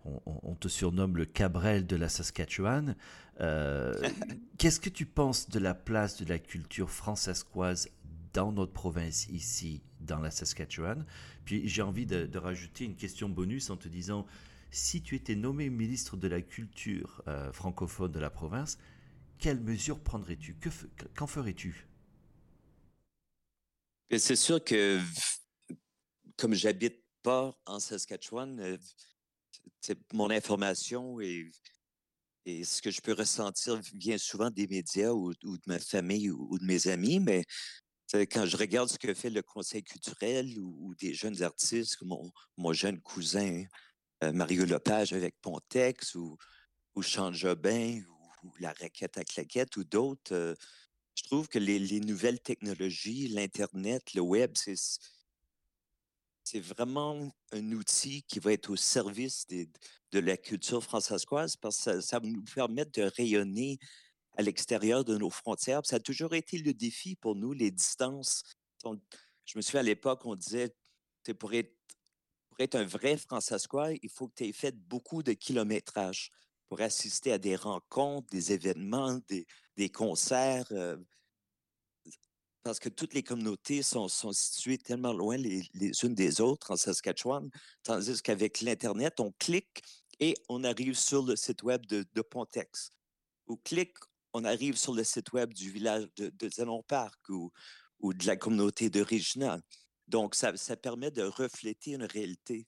on, 0.05 0.55
te 0.55 0.69
surnomme 0.69 1.17
le 1.17 1.25
Cabrel 1.25 1.85
de 1.85 1.97
la 1.97 2.09
Saskatchewan. 2.09 2.95
Euh, 3.41 3.95
qu'est-ce 4.59 4.81
que 4.81 4.91
tu 4.91 5.07
penses 5.07 5.49
de 5.49 5.59
la 5.59 5.75
place 5.75 6.21
de 6.21 6.29
la 6.29 6.39
culture 6.39 6.91
françaiscoise 6.91 7.89
dans 8.33 8.53
notre 8.53 8.73
province 8.73 9.29
ici, 9.29 9.83
dans 10.01 10.19
la 10.19 10.31
Saskatchewan? 10.31 11.07
Puis 11.45 11.67
j'ai 11.69 11.83
envie 11.83 12.07
de, 12.07 12.39
rajouter 12.39 12.85
une 12.85 12.97
question 12.97 13.29
bonus 13.29 13.71
en 13.71 13.77
te 13.77 13.89
disant, 13.89 14.27
si 14.71 15.03
tu 15.03 15.17
étais 15.17 15.35
nommé 15.35 15.71
ministre 15.71 16.17
de 16.17 16.29
la 16.29 16.43
Culture 16.43 17.23
euh, 17.29 17.53
francophone 17.53 18.13
de 18.13 18.21
la 18.21 18.31
province, 18.31 18.79
quelles 19.39 19.61
mesures 19.61 19.99
prendrais-tu? 19.99 20.57
Qu'en 21.17 21.27
ferais-tu? 21.27 21.87
C'est 24.19 24.37
sûr 24.37 24.63
que, 24.63 25.01
comme 26.37 26.55
j'habite 26.55 27.03
pas 27.23 27.57
en 27.65 27.81
Saskatchewan, 27.81 28.61
euh, 28.61 28.77
mon 30.13 30.31
information 30.31 31.21
et, 31.21 31.51
et, 32.47 32.65
ce 32.65 32.83
que 32.83 32.91
je 32.91 33.01
peux 33.01 33.13
ressentir 33.13 33.81
vient 33.95 34.19
souvent 34.19 34.51
des 34.51 34.67
médias 34.67 35.11
ou, 35.11 35.33
de 35.33 35.61
ma 35.67 35.79
famille 35.79 36.31
ou, 36.31 36.59
de 36.59 36.65
mes 36.65 36.89
amis, 36.89 37.21
mais 37.21 37.45
quand 38.13 38.47
je 38.47 38.57
regarde 38.57 38.89
ce 38.89 38.99
que 38.99 39.15
fait 39.15 39.31
le 39.31 39.43
Conseil 39.43 39.83
culturel 39.83 40.59
ou, 40.59 40.95
des 40.97 41.15
jeunes 41.15 41.43
artistes, 41.43 41.97
comme 41.97 42.15
mon 42.57 42.73
jeune 42.73 43.01
cousin 43.01 43.65
euh, 44.23 44.33
Mario 44.33 44.67
Lepage 44.67 45.13
avec 45.13 45.35
Pontex 45.41 46.15
ou, 46.15 46.37
ou 46.95 47.03
Jobin 47.03 48.03
ou, 48.43 48.53
la 48.59 48.73
raquette 48.73 49.17
à 49.19 49.25
claquette 49.25 49.77
ou 49.77 49.85
d'autres. 49.85 50.35
Euh, 50.35 50.55
je 51.15 51.25
trouve 51.25 51.49
que 51.49 51.59
les, 51.59 52.01
nouvelles 52.01 52.41
technologies, 52.41 53.29
l'Internet, 53.29 54.15
le 54.15 54.21
web, 54.21 54.53
c'est, 54.55 54.75
c'est 56.51 56.61
vraiment 56.61 57.31
un 57.53 57.73
outil 57.73 58.25
qui 58.25 58.41
va 58.41 58.53
être 58.53 58.71
au 58.71 58.77
service 58.77 59.47
de 59.47 60.19
la 60.19 60.37
culture 60.37 60.83
française 60.83 61.25
parce 61.61 61.85
que 61.85 62.01
ça, 62.01 62.19
va 62.19 62.27
nous 62.27 62.43
permettre 62.43 62.91
de 62.91 63.03
rayonner 63.03 63.79
à 64.37 64.43
l'extérieur 64.43 65.05
de 65.05 65.17
nos 65.17 65.31
frontières. 65.31 65.83
Ça 65.85 65.97
a 65.97 66.01
toujours 66.01 66.35
été 66.35 66.59
le 66.59 66.75
défi 66.75 67.15
pour 67.15 67.37
nous, 67.37 67.53
les 67.53 67.71
distances. 67.71 68.43
je 68.83 69.59
me 69.59 69.63
souviens 69.63 69.81
à 69.81 69.85
l'époque, 69.85 70.27
on 70.27 70.35
disait, 70.35 70.75
pour 71.39 71.55
être 71.55 71.73
être 72.59 72.75
un 72.75 72.85
vrai 72.85 73.17
Françaiscois, 73.17 73.93
il 74.03 74.11
faut 74.11 74.29
que 74.29 74.35
tu 74.35 74.45
aies 74.45 74.53
fait 74.53 74.77
beaucoup 74.77 75.23
de 75.23 75.33
kilométrage 75.33 76.31
pour 76.69 76.81
assister 76.83 77.33
à 77.33 77.39
des 77.39 77.57
rencontres, 77.57 78.29
des 78.31 78.53
événements, 78.53 79.19
des, 79.77 79.89
concerts. 79.89 80.67
Euh, 80.73 80.97
parce 82.63 82.79
que 82.79 82.89
toutes 82.89 83.15
les 83.15 83.23
communautés 83.23 83.83
sont, 83.83 84.09
situées 84.09 84.79
tellement 84.79 85.13
loin 85.13 85.37
les, 85.37 85.63
unes 86.03 86.15
des 86.15 86.41
autres 86.41 86.71
en 86.71 86.77
Saskatchewan, 86.77 87.51
tandis 87.83 88.21
qu'avec 88.23 88.61
l'Internet, 88.61 89.21
on 89.21 89.33
clique 89.33 89.83
et 90.19 90.35
on 90.49 90.65
arrive 90.65 90.97
sur 90.97 91.23
le 91.23 91.37
site 91.37 91.63
web 91.63 91.87
de, 91.87 92.23
Pontex. 92.23 92.91
Ou 93.47 93.57
clique, 93.57 93.97
on 94.35 94.45
arrive 94.45 94.77
sur 94.77 94.95
le 94.95 95.05
site 95.05 95.33
web 95.33 95.55
du 95.55 95.71
village 95.71 96.07
de, 96.17 96.29
de 96.29 96.83
Park 96.83 97.19
ou, 97.31 97.51
de 98.03 98.27
la 98.27 98.37
communauté 98.37 98.91
de 98.91 99.03
Regina. 99.03 99.59
Donc, 100.07 100.35
ça, 100.35 100.53
permet 100.77 101.11
de 101.11 101.23
refléter 101.23 101.93
une 101.93 102.05
réalité. 102.05 102.67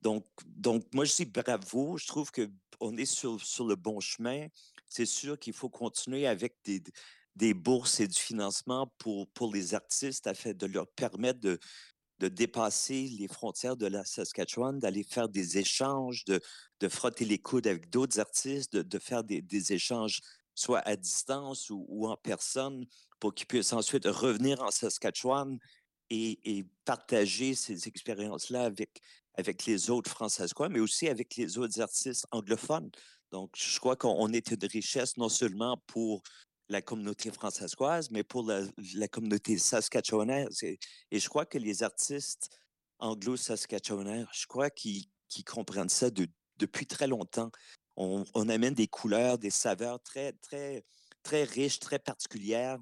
Donc, 0.00 0.26
donc, 0.46 0.86
moi, 0.94 1.04
je 1.04 1.16
dis 1.16 1.24
bravo. 1.24 1.96
Je 1.96 2.06
trouve 2.06 2.30
qu'on 2.30 2.96
est 2.96 3.06
sur, 3.06 3.40
sur 3.40 3.66
le 3.66 3.74
bon 3.74 3.98
chemin. 3.98 4.46
C'est 4.86 5.06
sûr 5.06 5.38
qu'il 5.38 5.52
faut 5.52 5.68
continuer 5.68 6.26
avec 6.26 6.56
des, 6.64 6.82
des 7.38 7.54
bourses 7.54 8.00
et 8.00 8.08
du 8.08 8.18
financement 8.18 8.92
pour, 8.98 9.28
pour 9.28 9.54
les 9.54 9.74
artistes 9.74 10.26
afin 10.26 10.52
de 10.52 10.66
leur 10.66 10.88
permettre 10.88 11.38
de, 11.38 11.58
de 12.18 12.26
dépasser 12.26 13.08
les 13.16 13.28
frontières 13.28 13.76
de 13.76 13.86
la 13.86 14.04
Saskatchewan, 14.04 14.78
d'aller 14.80 15.04
faire 15.04 15.28
des 15.28 15.56
échanges, 15.56 16.24
de, 16.24 16.40
de 16.80 16.88
frotter 16.88 17.24
les 17.24 17.38
coudes 17.38 17.68
avec 17.68 17.90
d'autres 17.90 18.18
artistes, 18.18 18.72
de, 18.72 18.82
de 18.82 18.98
faire 18.98 19.22
des, 19.22 19.40
des, 19.40 19.72
échanges 19.72 20.20
soit 20.56 20.80
à 20.80 20.96
distance 20.96 21.70
ou, 21.70 22.08
en 22.08 22.16
personne 22.16 22.84
pour 23.20 23.32
qu'ils 23.32 23.46
puissent 23.46 23.72
ensuite 23.72 24.06
revenir 24.06 24.60
en 24.60 24.72
Saskatchewan 24.72 25.58
et, 26.10 26.66
partager 26.84 27.54
ces 27.54 27.86
expériences-là 27.86 28.64
avec, 28.64 29.00
avec 29.34 29.66
les 29.66 29.90
autres 29.90 30.10
Françaisois, 30.10 30.68
mais 30.68 30.80
aussi 30.80 31.08
avec 31.08 31.36
les 31.36 31.58
autres 31.58 31.80
artistes 31.80 32.26
anglophones. 32.32 32.90
Donc, 33.30 33.50
je 33.54 33.78
crois 33.78 33.94
qu'on 33.94 34.32
est 34.32 34.50
une 34.50 34.66
richesse 34.66 35.16
non 35.18 35.28
seulement 35.28 35.76
pour 35.86 36.22
la 36.68 36.82
communauté 36.82 37.30
françaiscoise, 37.30 38.10
mais 38.10 38.22
pour 38.22 38.46
la, 38.46 39.08
communauté 39.08 39.58
saskatchewanaise. 39.58 40.62
Et, 40.62 40.78
je 41.10 41.28
crois 41.28 41.46
que 41.46 41.58
les 41.58 41.82
artistes 41.82 42.50
anglo-saskatchewanais, 42.98 44.24
je 44.32 44.46
crois 44.46 44.70
qu'ils 44.70 45.06
qu 45.28 45.42
comprennent 45.44 45.88
ça 45.88 46.10
de, 46.10 46.28
depuis 46.58 46.86
très 46.86 47.06
longtemps. 47.06 47.50
On, 47.96 48.48
amène 48.48 48.74
des 48.74 48.86
couleurs, 48.86 49.38
des 49.38 49.50
saveurs 49.50 50.00
très, 50.02 50.32
très, 50.34 50.84
très 51.22 51.42
riches, 51.44 51.80
très 51.80 51.98
particulières. 51.98 52.78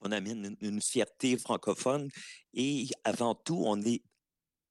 On 0.00 0.10
amène 0.10 0.56
une, 0.60 0.82
fierté 0.82 1.38
francophone 1.38 2.08
et 2.54 2.88
avant 3.04 3.36
tout, 3.36 3.62
on 3.64 3.80
est, 3.82 4.02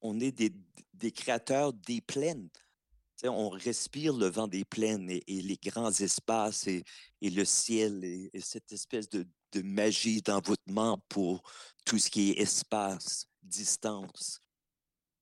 on 0.02 0.20
est 0.20 0.34
des 0.34 1.12
créateurs 1.12 1.72
des 1.72 2.02
plaines 2.02 2.50
on 3.30 3.50
respire 3.50 4.14
le 4.14 4.28
vent 4.28 4.48
des 4.48 4.66
plaines 4.66 5.10
et, 5.10 5.24
les 5.28 5.58
grands 5.58 5.92
espaces 5.92 6.68
et, 6.68 6.84
le 7.22 7.46
ciel 7.46 8.04
et, 8.04 8.30
et, 8.34 8.42
cette 8.42 8.72
espèce 8.72 9.10
de, 9.10 9.26
magie 9.64 10.22
d'envoûtement 10.22 10.98
pour 11.10 11.44
tout 11.86 12.00
ce 12.00 12.10
qui 12.10 12.32
est 12.32 12.40
espace, 12.40 13.28
distance. 13.44 14.42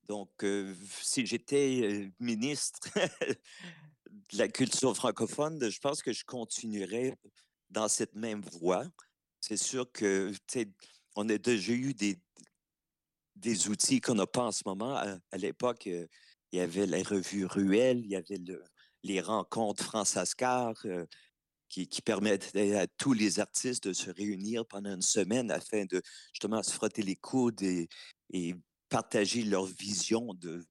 Donc, 0.08 0.44
euh, 0.44 0.76
si 1.02 1.26
j'étais 1.26 1.82
euh, 1.84 2.10
ministre 2.20 2.80
de 4.10 4.38
la 4.38 4.48
culture 4.48 4.96
francophone, 4.96 5.70
je 5.70 5.80
pense 5.80 6.02
que 6.02 6.14
je 6.14 6.24
continuerais 6.26 7.16
dans 7.70 7.88
cette 7.88 8.16
même 8.16 8.42
voie. 8.60 8.86
C'est 9.40 9.58
sûr 9.58 9.92
que, 9.92 10.32
on 11.16 11.28
a 11.30 11.38
déjà 11.38 11.74
eu 11.74 11.94
des, 11.94 13.70
outils 13.70 14.02
qu'on 14.02 14.16
n'a 14.16 14.28
pas 14.28 14.46
en 14.46 14.52
ce 14.52 14.64
moment. 14.66 14.96
À, 14.96 15.18
à 15.32 15.38
l'époque, 15.38 15.88
euh, 15.88 16.08
il 16.52 16.60
y 16.60 16.62
avait 16.62 16.86
la 16.86 17.04
revue 17.04 17.46
Ruelle, 17.46 18.00
il 18.00 18.12
y 18.12 18.16
avait 18.16 18.38
le, 18.38 18.64
les 19.04 19.22
rencontres 19.22 19.84
France 19.84 20.18
Ascar 20.18 20.74
euh, 20.86 21.06
qui, 21.70 21.88
qui 21.88 22.02
permettaient 22.02 22.76
à 22.76 22.88
tous 22.88 23.14
les 23.14 23.40
artistes 23.40 23.88
de 23.88 23.94
se 23.94 24.10
réunir 24.10 24.66
pendant 24.66 24.94
une 24.94 25.02
semaine 25.02 25.52
afin 25.52 25.86
de 25.86 26.02
justement 26.34 26.64
se 26.64 26.74
frotter 26.74 27.04
les 27.04 27.16
coudes 27.16 27.62
et, 27.62 27.88
partager 28.90 29.44
leur 29.44 29.66
vision 29.66 30.34
de, 30.34 30.66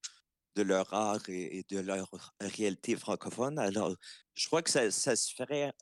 leur 0.56 0.92
art 0.92 1.28
et, 1.28 1.64
de 1.68 1.78
leur 1.78 2.34
réalité 2.40 2.96
francophone. 2.96 3.60
Alors, 3.60 3.94
je 4.34 4.46
crois 4.48 4.60
que 4.60 4.70
ça, 4.70 4.90
se 4.90 5.32
ferait, 5.32 5.72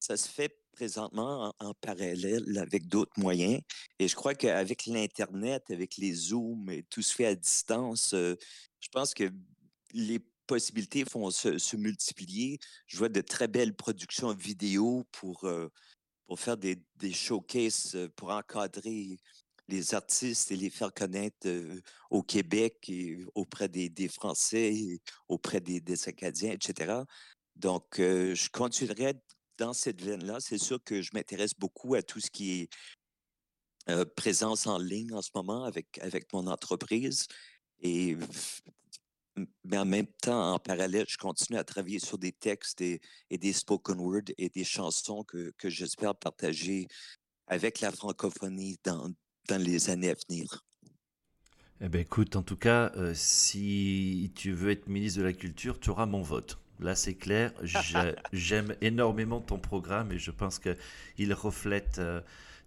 ça 0.00 0.16
se 0.16 0.26
fait 0.26 0.58
présentement 0.72 1.52
en, 1.60 1.68
en 1.68 1.74
parallèle 1.74 2.56
avec 2.56 2.88
d'autres 2.88 3.12
moyens. 3.18 3.60
Et 3.98 4.08
je 4.08 4.16
crois 4.16 4.34
qu'avec 4.34 4.86
l'Internet, 4.86 5.70
avec 5.70 5.98
les 5.98 6.14
Zooms 6.14 6.70
et 6.70 6.82
tout 6.84 7.02
se 7.02 7.14
fait 7.14 7.26
à 7.26 7.34
distance, 7.34 8.14
euh, 8.14 8.36
je 8.86 8.90
pense 8.92 9.14
que 9.14 9.32
les 9.94 10.20
possibilités 10.46 11.04
vont 11.12 11.30
se, 11.32 11.76
multiplier. 11.76 12.60
Je 12.86 12.98
vois 12.98 13.08
de 13.08 13.20
très 13.20 13.48
belles 13.48 13.74
productions 13.74 14.32
vidéo 14.32 15.04
pour, 15.10 15.42
euh, 15.44 15.68
pour 16.28 16.38
faire 16.38 16.56
des, 16.56 16.80
des, 16.94 17.12
showcases, 17.12 17.96
euh, 17.96 18.08
pour 18.14 18.30
encadrer 18.30 19.18
les 19.66 19.94
artistes 19.94 20.52
et 20.52 20.56
les 20.56 20.70
faire 20.70 20.94
connaître 20.94 21.48
euh, 21.48 21.80
au 22.10 22.22
Québec 22.22 22.88
et 22.88 23.24
auprès 23.34 23.68
des, 23.68 23.88
des 23.88 24.06
Français, 24.06 25.00
auprès 25.26 25.60
des, 25.60 25.80
des, 25.80 26.08
Acadiens, 26.08 26.52
etc. 26.52 27.02
Donc, 27.56 27.84
je 27.96 28.48
continuerai 28.50 29.14
dans 29.58 29.72
cette 29.72 30.00
veine-là. 30.00 30.38
C'est 30.38 30.58
sûr 30.58 30.78
que 30.84 31.02
je 31.02 31.10
m'intéresse 31.12 31.54
beaucoup 31.58 31.96
à 31.96 32.02
tout 32.02 32.20
ce 32.20 32.30
qui 32.30 32.60
est 32.60 32.68
présence 34.14 34.66
en 34.66 34.78
ligne 34.78 35.14
en 35.14 35.22
ce 35.22 35.30
moment 35.34 35.64
avec, 35.64 35.98
avec 36.02 36.30
mon 36.34 36.48
entreprise. 36.48 37.26
Et 37.80 38.16
mais 39.64 39.76
en 39.76 39.84
même 39.84 40.06
temps, 40.22 40.54
en 40.54 40.58
parallèle, 40.58 41.04
je 41.08 41.18
continue 41.18 41.58
à 41.58 41.64
travailler 41.64 41.98
sur 41.98 42.16
des 42.18 42.32
textes 42.32 42.80
et, 42.80 43.00
des 43.30 43.52
spoken 43.52 44.00
word 44.00 44.22
et 44.38 44.48
des 44.48 44.64
chansons 44.64 45.24
que, 45.24 45.52
que 45.58 45.68
j'espère 45.68 46.14
partager 46.14 46.88
avec 47.46 47.80
la 47.80 47.92
francophonie 47.92 48.78
dans, 48.82 49.10
dans 49.48 49.62
les 49.62 49.90
années 49.90 50.10
à 50.10 50.14
venir. 50.28 50.64
Eh 51.82 51.88
bien, 51.90 52.00
écoute, 52.00 52.36
en 52.36 52.42
tout 52.42 52.56
cas, 52.56 52.90
euh, 52.96 53.12
si 53.14 54.32
tu 54.34 54.52
veux 54.52 54.70
être 54.70 54.88
ministre 54.88 55.20
de 55.20 55.24
la 55.24 55.34
Culture, 55.34 55.78
tu 55.78 55.90
auras 55.90 56.06
mon 56.06 56.22
vote. 56.22 56.58
Là, 56.80 56.94
c'est 56.94 57.14
clair. 57.14 57.52
J'aime 58.32 58.76
énormément 58.80 59.40
ton 59.40 59.58
programme 59.58 60.12
et 60.12 60.18
je 60.18 60.30
pense 60.30 60.58
qu'il 60.58 61.32
reflète 61.32 61.98
euh, 61.98 62.20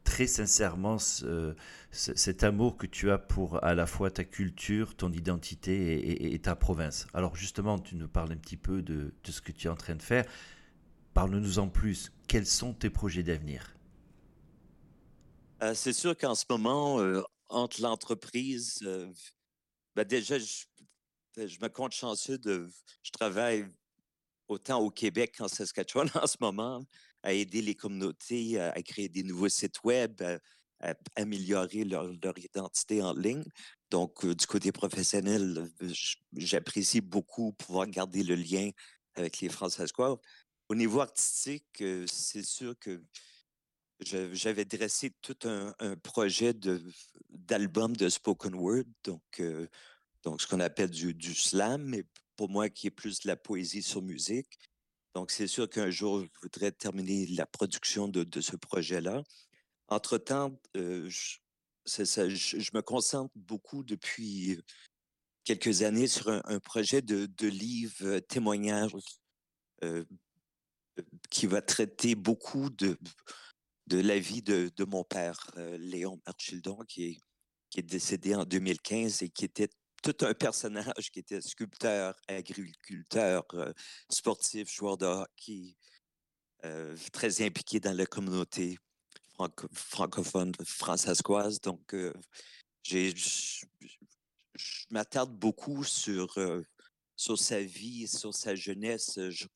très 0.03 0.25
sincèrement 0.25 0.97
ce, 0.97 1.55
ce, 1.91 2.15
cet 2.15 2.43
amour 2.43 2.77
que 2.77 2.87
tu 2.87 3.11
as 3.11 3.19
pour 3.19 3.63
à 3.63 3.75
la 3.75 3.85
fois 3.85 4.09
ta 4.09 4.23
culture, 4.23 4.95
ton 4.95 5.11
identité 5.11 6.33
et, 6.33 6.39
ta 6.39 6.55
province. 6.55 7.05
Alors 7.13 7.35
justement, 7.35 7.77
tu 7.77 7.95
nous 7.95 8.07
parles 8.07 8.31
un 8.31 8.37
petit 8.37 8.57
peu 8.57 8.81
de, 8.81 9.13
ce 9.27 9.41
que 9.41 9.51
tu 9.51 9.67
es 9.67 9.69
en 9.69 9.75
train 9.75 9.95
de 9.95 10.01
faire. 10.01 10.25
Parle-nous 11.13 11.59
en 11.59 11.67
plus. 11.67 12.11
Quels 12.27 12.47
sont 12.47 12.73
tes 12.73 12.89
projets 12.89 13.23
d'avenir? 13.23 13.75
Euh, 15.61 15.73
C'est 15.75 15.93
sûr 15.93 16.17
qu'en 16.17 16.33
ce 16.33 16.45
moment, 16.49 16.99
euh, 16.99 17.21
entre 17.49 17.81
l'entreprise, 17.81 18.79
ben 19.95 20.03
déjà, 20.03 20.39
je, 20.39 20.65
je, 21.35 21.59
me 21.61 21.67
compte 21.67 21.91
chanceux 21.91 22.37
de... 22.37 22.67
Je 23.03 23.11
travaille 23.11 23.65
autant 24.49 24.79
au 24.79 24.89
Québec 24.89 25.35
qu'en 25.37 25.47
Saskatchewan 25.47 26.09
en 26.21 26.27
ce 26.27 26.37
moment 26.41 26.83
à 27.23 27.33
aider 27.33 27.61
les 27.61 27.75
communautés 27.75 28.59
à, 28.59 28.81
créer 28.81 29.09
des 29.09 29.23
nouveaux 29.23 29.49
sites 29.49 29.83
web, 29.83 30.21
à, 30.79 30.93
améliorer 31.15 31.83
leur, 31.83 32.09
identité 32.37 33.01
en 33.01 33.13
ligne. 33.13 33.43
Donc, 33.91 34.23
euh, 34.23 34.33
du 34.33 34.45
côté 34.45 34.71
professionnel, 34.71 35.69
j'apprécie 36.33 37.01
beaucoup 37.01 37.51
pouvoir 37.53 37.87
garder 37.87 38.23
le 38.23 38.35
lien 38.35 38.69
avec 39.15 39.39
les 39.41 39.49
Françaisois. 39.49 40.19
Au 40.69 40.75
niveau 40.75 41.01
artistique, 41.01 41.65
euh, 41.81 42.05
c'est 42.07 42.45
sûr 42.45 42.77
que 42.79 43.03
j'avais 43.99 44.65
dressé 44.65 45.11
tout 45.21 45.37
un, 45.43 45.73
un 45.79 45.97
projet 45.97 46.53
d'album 47.29 47.95
de, 47.97 48.05
de, 48.05 48.09
spoken 48.09 48.55
word, 48.55 48.85
donc, 49.03 49.21
euh, 49.39 49.67
donc 50.23 50.41
ce 50.41 50.47
qu'on 50.47 50.61
appelle 50.61 50.91
du, 50.91 51.13
du 51.13 51.35
slam, 51.35 51.83
mais 51.83 52.05
pour 52.39 52.47
moi 52.47 52.69
qui 52.69 52.87
est 52.87 52.89
plus 52.91 53.19
de 53.19 53.27
la 53.27 53.35
poésie 53.35 53.83
sur 53.83 54.01
musique. 54.01 54.47
Donc, 55.13 55.29
c'est 55.29 55.45
sûr 55.45 55.69
qu'un 55.69 55.89
jour, 55.89 56.21
je 56.21 56.39
voudrais 56.41 56.71
terminer 56.71 57.27
la 57.27 57.45
production 57.45 58.07
de, 58.07 58.23
de 58.23 58.39
ce 58.39 58.55
projet-là. 58.55 59.23
Entre-temps, 59.89 60.57
euh, 60.77 61.09
je, 61.09 61.39
ça, 61.83 62.29
je, 62.29 62.57
je, 62.57 62.71
me 62.73 62.81
concentre 62.81 63.33
beaucoup 63.35 63.83
depuis 63.83 64.57
quelques 65.43 65.81
années 65.81 66.07
sur 66.07 66.29
un, 66.29 66.41
un 66.45 66.61
projet 66.61 67.01
de, 67.01 67.25
de 67.25 67.47
livre 67.47 68.05
euh, 68.05 68.21
témoignage 68.21 68.95
euh, 69.83 70.05
qui 71.29 71.45
va 71.45 71.61
traiter 71.61 72.15
beaucoup 72.15 72.69
de, 72.69 72.97
de 73.87 73.99
la 73.99 74.17
vie 74.17 74.41
de, 74.41 74.71
de 74.77 74.85
mon 74.85 75.03
père, 75.03 75.51
euh, 75.57 75.77
Léon 75.77 76.21
Marchildon, 76.25 76.77
qui 76.87 77.03
est, 77.03 77.17
qui 77.69 77.81
est 77.81 77.83
décédé 77.83 78.33
en 78.33 78.45
2015 78.45 79.23
et 79.23 79.29
qui 79.29 79.43
était 79.43 79.69
tout 80.01 80.25
un 80.25 80.33
personnage 80.33 81.11
qui 81.11 81.19
était 81.19 81.41
sculpteur, 81.41 82.15
agriculteur, 82.27 83.45
euh, 83.53 83.73
sportif, 84.09 84.71
joueur 84.73 84.97
de 84.97 85.05
hockey, 85.05 85.75
euh, 86.65 86.95
très 87.11 87.45
impliqué 87.45 87.79
dans 87.79 87.95
la 87.95 88.05
communauté 88.05 88.77
franco 89.33 89.67
francophone 89.73 90.53
françaiscoise. 90.65 91.61
Donc, 91.61 91.93
euh, 91.93 92.13
je, 92.83 93.65
m'attarde 94.89 95.31
beaucoup 95.37 95.83
sur, 95.83 96.33
sa 97.15 97.61
vie, 97.61 98.07
sur 98.07 98.33
sa 98.33 98.55
jeunesse. 98.55 99.19
Je, 99.19 99.47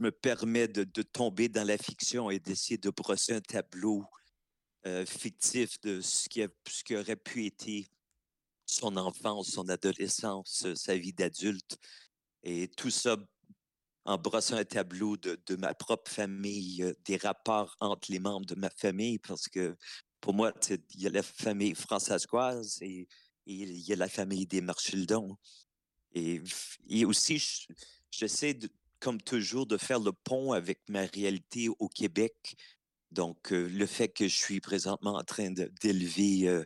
me 0.00 0.10
permets 0.10 0.66
de, 0.68 1.02
tomber 1.02 1.48
dans 1.48 1.66
la 1.66 1.78
fiction 1.78 2.30
et 2.30 2.40
d'essayer 2.40 2.78
de 2.78 2.90
brosser 2.90 3.34
un 3.34 3.40
tableau 3.40 4.04
fictif 5.06 5.80
de 5.82 6.00
ce 6.00 6.28
qui 6.28 6.96
aurait 6.96 7.16
pu 7.16 7.46
être 7.46 7.66
son 8.68 8.96
enfance, 8.96 9.48
son 9.48 9.68
adolescence, 9.68 10.66
sa 10.74 10.96
vie 10.96 11.12
d'adulte. 11.12 11.78
Et 12.44 12.68
tout 12.68 12.90
ça 12.90 13.16
en 14.04 14.16
brossant 14.16 14.56
un 14.56 14.64
tableau 14.64 15.18
de, 15.18 15.56
ma 15.56 15.74
propre 15.74 16.10
famille, 16.10 16.82
euh, 16.82 16.94
des 17.04 17.18
rapports 17.18 17.76
entre 17.80 18.10
les 18.10 18.18
membres 18.18 18.46
de 18.46 18.54
ma 18.54 18.70
famille, 18.70 19.18
parce 19.18 19.48
que 19.48 19.76
pour 20.20 20.32
moi, 20.32 20.52
il 20.70 21.02
y 21.02 21.06
a 21.06 21.10
la 21.10 21.22
famille 21.22 21.74
françaiscoise 21.74 22.78
et, 22.80 23.06
il 23.44 23.78
y 23.80 23.92
a 23.94 23.96
la 23.96 24.08
famille 24.08 24.46
des 24.46 24.60
Marchildons. 24.60 25.36
Et, 26.14 26.42
aussi, 27.04 27.66
j'essaie, 28.10 28.58
comme 28.98 29.20
toujours, 29.20 29.66
de 29.66 29.76
faire 29.78 30.00
le 30.00 30.12
pont 30.12 30.52
avec 30.52 30.80
ma 30.88 31.06
réalité 31.06 31.68
au 31.78 31.88
Québec. 31.88 32.56
Donc, 33.10 33.52
euh, 33.52 33.68
le 33.68 33.86
fait 33.86 34.08
que 34.08 34.28
je 34.28 34.36
suis 34.36 34.60
présentement 34.60 35.16
en 35.16 35.24
train 35.24 35.50
d'élever 35.50 36.48
euh, 36.48 36.64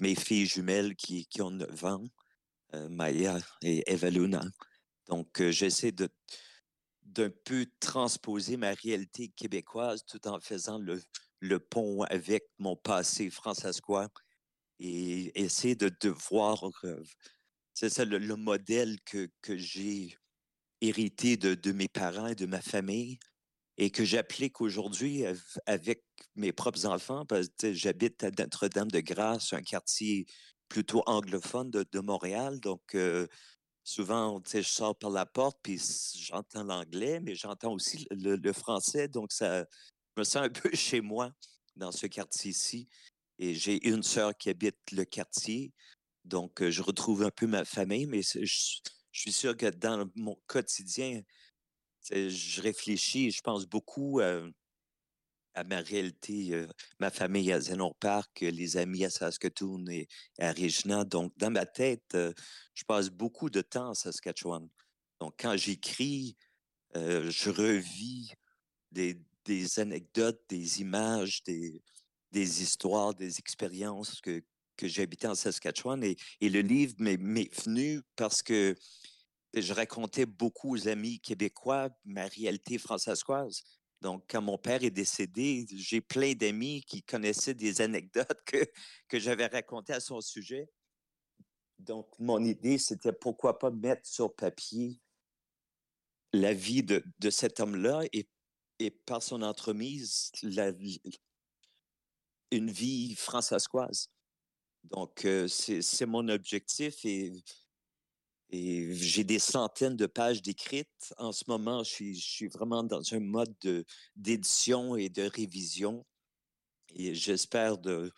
mes 0.00 0.14
filles 0.14 0.46
jumelles 0.46 0.94
qui, 0.96 1.26
ont 1.40 1.50
9 1.50 1.84
ans, 1.84 2.04
Maya 2.90 3.38
et 3.62 3.82
Evaluna. 3.90 4.42
Donc, 5.06 5.42
j'essaie 5.50 5.92
de 5.92 6.08
d'un 7.04 7.30
peu 7.44 7.66
transposer 7.80 8.56
ma 8.56 8.72
réalité 8.72 9.28
québécoise 9.28 10.04
tout 10.04 10.26
en 10.26 10.40
faisant 10.40 10.78
le, 10.78 11.00
le 11.40 11.58
pont 11.60 12.02
avec 12.04 12.44
mon 12.58 12.76
passé 12.76 13.30
françaiscois 13.30 14.08
et 14.80 15.40
essayer 15.40 15.76
de, 15.76 15.90
de 16.00 16.08
voir, 16.08 16.64
c'est 17.72 17.90
ça 17.90 18.04
le, 18.04 18.18
modèle 18.36 18.98
que, 19.04 19.30
que 19.42 19.56
j'ai 19.56 20.16
hérité 20.80 21.36
de, 21.36 21.54
de, 21.54 21.72
mes 21.72 21.88
parents 21.88 22.26
et 22.26 22.34
de 22.34 22.46
ma 22.46 22.60
famille 22.60 23.18
et 23.76 23.90
que 23.90 24.04
j'applique 24.04 24.60
aujourd'hui 24.60 25.24
avec 25.66 26.04
mes 26.36 26.52
propres 26.52 26.86
enfants. 26.86 27.26
Parce 27.26 27.48
que 27.58 27.72
j'habite 27.72 28.22
à 28.24 28.30
Notre-Dame-de-Grâce, 28.30 29.52
un 29.52 29.62
quartier 29.62 30.26
plutôt 30.68 31.02
anglophone 31.06 31.70
de, 31.70 32.00
Montréal. 32.00 32.60
Donc, 32.60 32.96
souvent, 33.82 34.40
je 34.52 34.62
sors 34.62 34.96
par 34.96 35.10
la 35.10 35.26
porte, 35.26 35.58
puis 35.62 35.80
j'entends 36.16 36.64
l'anglais, 36.64 37.20
mais 37.20 37.34
j'entends 37.34 37.72
aussi 37.72 38.06
le, 38.10 38.52
français. 38.52 39.08
Donc, 39.08 39.32
ça, 39.32 39.64
je 40.16 40.20
me 40.20 40.24
sens 40.24 40.44
un 40.44 40.48
peu 40.50 40.70
chez 40.74 41.00
moi 41.00 41.32
dans 41.76 41.92
ce 41.92 42.06
quartier-ci. 42.06 42.88
Et 43.38 43.54
j'ai 43.54 43.86
une 43.88 44.02
sœur 44.02 44.36
qui 44.36 44.48
habite 44.50 44.78
le 44.92 45.04
quartier. 45.04 45.72
Donc, 46.24 46.66
je 46.68 46.82
retrouve 46.82 47.24
un 47.24 47.30
peu 47.30 47.46
ma 47.46 47.64
famille, 47.64 48.06
mais 48.06 48.22
je, 48.22 48.80
suis 49.12 49.32
sûr 49.32 49.56
que 49.56 49.66
dans 49.66 50.08
mon 50.14 50.36
quotidien, 50.46 51.20
je 52.10 52.60
réfléchis, 52.60 53.30
je 53.30 53.40
pense 53.40 53.66
beaucoup 53.66 54.20
à 54.20 55.64
ma 55.64 55.80
réalité, 55.80 56.66
ma 56.98 57.10
famille 57.10 57.52
à 57.52 57.60
Zenon 57.60 57.94
Park, 58.00 58.40
les 58.40 58.76
amis 58.76 59.04
à 59.04 59.10
Saskatoon 59.10 59.86
et, 59.88 60.08
à 60.38 60.52
Regina. 60.52 61.04
Donc, 61.04 61.32
dans 61.36 61.50
ma 61.50 61.66
tête, 61.66 62.16
je 62.74 62.84
passe 62.86 63.08
beaucoup 63.08 63.50
de 63.50 63.60
temps 63.60 63.90
à 63.90 63.94
Saskatchewan. 63.94 64.68
Donc, 65.20 65.34
quand 65.38 65.56
j'écris, 65.56 66.36
je 66.94 67.50
revis 67.50 68.32
des, 68.90 69.78
anecdotes, 69.78 70.42
des 70.48 70.80
images, 70.80 71.42
des, 71.44 71.82
histoires, 72.62 73.14
des 73.14 73.38
expériences 73.38 74.20
que, 74.20 74.42
que 74.76 75.00
habité 75.00 75.26
en 75.26 75.34
Saskatchewan. 75.34 76.02
Et 76.02 76.48
le 76.48 76.60
livre 76.60 76.94
m'est 76.98 77.16
venu 77.64 78.02
parce 78.16 78.42
que 78.42 78.74
je 79.62 79.72
racontais 79.72 80.26
beaucoup 80.26 80.74
aux 80.74 80.88
amis 80.88 81.20
québécois 81.20 81.90
ma 82.04 82.26
réalité 82.26 82.78
françaiscoise. 82.78 83.62
Donc, 84.00 84.24
quand 84.28 84.42
mon 84.42 84.58
père 84.58 84.84
est 84.84 84.90
décédé, 84.90 85.66
j'ai 85.74 86.00
plein 86.00 86.34
d'amis 86.34 86.82
qui 86.82 87.02
connaissaient 87.02 87.54
des 87.54 87.80
anecdotes 87.80 88.42
que, 88.44 88.58
que 89.08 89.18
j'avais 89.18 89.46
racontées 89.46 89.94
à 89.94 90.00
son 90.00 90.20
sujet. 90.20 90.68
Donc, 91.78 92.08
mon 92.18 92.44
idée, 92.44 92.78
c'était 92.78 93.12
pourquoi 93.12 93.58
pas 93.58 93.70
mettre 93.70 94.06
sur 94.06 94.34
papier 94.34 95.00
la 96.32 96.52
vie 96.52 96.82
de, 96.82 97.02
de 97.18 97.30
cet 97.30 97.60
homme-là 97.60 98.02
et, 98.12 98.28
et, 98.78 98.90
par 98.90 99.22
son 99.22 99.40
entremise, 99.42 100.32
une 102.50 102.70
vie 102.70 103.14
françaiscoise. 103.14 104.10
Donc, 104.84 105.24
euh, 105.24 105.48
c'est 105.48 106.06
mon 106.06 106.28
objectif 106.28 107.04
et 107.04 107.32
j'ai 108.54 109.24
des 109.24 109.38
centaines 109.38 109.96
de 109.96 110.06
pages 110.06 110.42
d'écrites. 110.42 111.14
En 111.18 111.32
ce 111.32 111.44
moment, 111.48 111.82
je 111.82 112.12
suis, 112.14 112.48
vraiment 112.48 112.82
dans 112.82 113.14
un 113.14 113.20
mode 113.20 113.54
d'édition 114.16 114.96
et 114.96 115.08
de 115.08 115.22
révision. 115.22 116.04
Et 116.94 117.14
j'espère 117.14 117.78
de, 117.78 118.12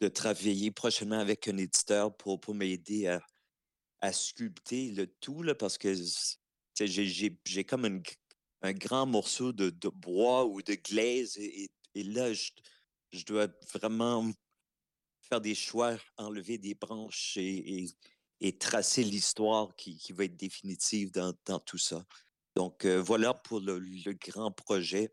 de 0.00 0.08
travailler 0.08 0.70
prochainement 0.70 1.18
avec 1.18 1.48
un 1.48 1.56
éditeur 1.58 2.16
pour, 2.16 2.40
pour 2.40 2.54
m'aider 2.54 3.08
à, 3.08 3.20
à, 4.00 4.12
sculpter 4.12 4.92
le 4.92 5.06
tout, 5.06 5.44
parce 5.58 5.76
que 5.76 5.94
j'ai 6.78 7.64
comme 7.64 8.02
un 8.62 8.72
grand 8.72 9.06
morceau 9.06 9.52
de, 9.52 9.70
de, 9.70 9.88
bois 9.88 10.46
ou 10.46 10.62
de 10.62 10.74
glaise. 10.74 11.36
Et, 11.38 11.70
et 11.94 12.02
là, 12.04 12.32
je, 12.32 12.50
je, 13.12 13.24
dois 13.24 13.48
vraiment 13.74 14.30
faire 15.20 15.40
des 15.40 15.54
choix, 15.54 15.96
enlever 16.16 16.56
des 16.56 16.74
branches 16.74 17.36
et 17.36 17.86
et 18.40 18.56
tracer 18.56 19.04
l'histoire 19.04 19.74
qui, 19.76 20.12
va 20.12 20.24
être 20.24 20.36
définitive 20.36 21.12
dans, 21.12 21.58
tout 21.60 21.78
ça. 21.78 22.04
Donc, 22.56 22.84
euh, 22.84 23.00
voilà 23.00 23.34
pour 23.34 23.60
le, 23.60 23.80
grand 24.26 24.50
projet 24.50 25.12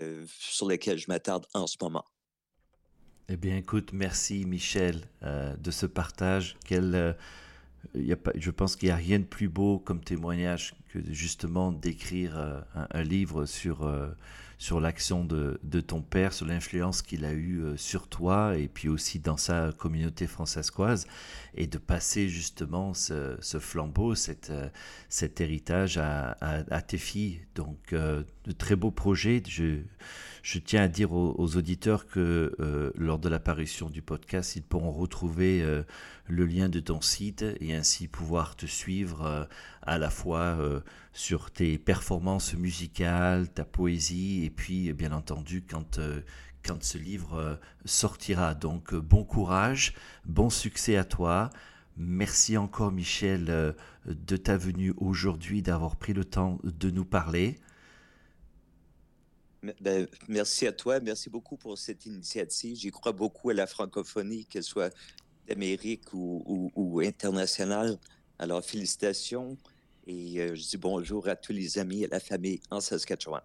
euh, 0.00 0.24
sur 0.28 0.68
lequel 0.68 0.98
je 0.98 1.06
m'attarde 1.08 1.46
en 1.52 1.66
ce 1.66 1.76
moment. 1.80 2.04
Eh 3.28 3.36
bien, 3.36 3.56
écoute, 3.56 3.92
merci 3.92 4.44
Michel 4.44 5.08
euh, 5.22 5.56
de 5.56 5.70
ce 5.70 5.86
partage. 5.86 6.56
Je 6.70 8.50
pense 8.50 8.76
qu'il 8.76 8.88
n'y 8.88 8.92
a 8.92 8.96
rien 8.96 9.18
de 9.18 9.24
plus 9.24 9.48
beau 9.48 9.78
comme 9.78 10.02
témoignage 10.02 10.74
que 10.88 11.00
justement 11.12 11.72
d'écrire 11.72 12.64
un, 12.74 13.02
livre 13.02 13.46
sur 13.46 13.88
sur 14.58 14.80
l'action 14.80 15.24
de, 15.24 15.58
de, 15.62 15.80
ton 15.80 16.02
père, 16.02 16.32
sur 16.32 16.46
l'influence 16.46 17.02
qu'il 17.02 17.24
a 17.24 17.32
eue 17.32 17.62
euh, 17.62 17.76
sur 17.76 18.08
toi 18.08 18.56
et 18.56 18.68
puis 18.68 18.88
aussi 18.88 19.18
dans 19.18 19.36
sa 19.36 19.72
communauté 19.76 20.26
françaiscoise 20.26 21.06
et 21.54 21.66
de 21.66 21.78
passer 21.78 22.28
justement 22.28 22.94
ce, 22.94 23.36
ce 23.40 23.58
flambeau, 23.58 24.14
cette, 24.14 24.50
euh, 24.50 24.68
cet 25.08 25.40
héritage 25.40 25.98
à, 25.98 26.36
à, 26.40 26.82
tes 26.82 26.98
filles. 26.98 27.40
Donc, 27.54 27.92
euh, 27.92 28.22
de 28.44 28.52
très 28.52 28.76
beaux 28.76 28.90
projets. 28.90 29.42
Je, 29.46 29.80
je 30.44 30.58
tiens 30.58 30.82
à 30.82 30.88
dire 30.88 31.12
aux, 31.12 31.56
auditeurs 31.56 32.06
que 32.06 32.54
euh, 32.60 32.90
lors 32.96 33.18
de 33.18 33.30
l'apparition 33.30 33.88
du 33.88 34.02
podcast, 34.02 34.56
ils 34.56 34.62
pourront 34.62 34.92
retrouver 34.92 35.62
euh, 35.62 35.82
le 36.28 36.44
lien 36.44 36.68
de 36.68 36.80
ton 36.80 37.00
site 37.00 37.44
et 37.60 37.74
ainsi 37.74 38.08
pouvoir 38.08 38.54
te 38.54 38.66
suivre 38.66 39.22
euh, 39.22 39.44
à 39.80 39.96
la 39.96 40.10
fois 40.10 40.58
sur 41.12 41.50
tes 41.50 41.78
performances 41.78 42.54
musicales, 42.54 43.48
ta 43.48 43.64
poésie 43.64 44.44
et 44.44 44.50
puis 44.50 44.92
bien 44.92 45.12
entendu 45.12 45.62
quand 45.62 45.98
quand 46.62 46.82
ce 46.82 46.96
livre 46.96 47.58
sortira. 47.84 48.54
Donc 48.54 48.94
bon 48.94 49.24
courage, 49.24 49.94
bon 50.24 50.48
succès 50.48 50.96
à 50.96 51.04
toi. 51.04 51.50
Merci 51.96 52.56
encore 52.56 52.92
Michel 52.92 53.74
de 54.06 54.36
ta 54.36 54.56
venue 54.56 54.94
aujourd'hui, 54.96 55.60
d'avoir 55.60 55.96
pris 55.96 56.14
le 56.14 56.24
temps 56.24 56.58
de 56.64 56.90
nous 56.90 57.04
parler. 57.04 57.58
Ben, 59.80 60.06
merci 60.28 60.66
à 60.66 60.72
toi. 60.72 61.00
Merci 61.00 61.30
beaucoup 61.30 61.56
pour 61.56 61.78
cette 61.78 62.06
initiative. 62.06 62.76
J'y 62.76 62.90
crois 62.90 63.12
beaucoup 63.12 63.50
à 63.50 63.54
la 63.54 63.66
francophonie, 63.66 64.46
qu'elle 64.46 64.62
soit 64.62 64.94
d'Amérique 65.46 66.12
ou, 66.12 66.72
ou, 66.74 67.00
internationale. 67.00 67.98
Alors, 68.38 68.64
félicitations 68.64 69.56
et 70.06 70.40
euh, 70.40 70.54
je 70.54 70.68
dis 70.68 70.76
bonjour 70.76 71.28
à 71.28 71.36
tous 71.36 71.52
les 71.52 71.78
amis 71.78 72.02
et 72.02 72.08
la 72.08 72.20
famille 72.20 72.60
en 72.70 72.80
Saskatchewan. 72.80 73.40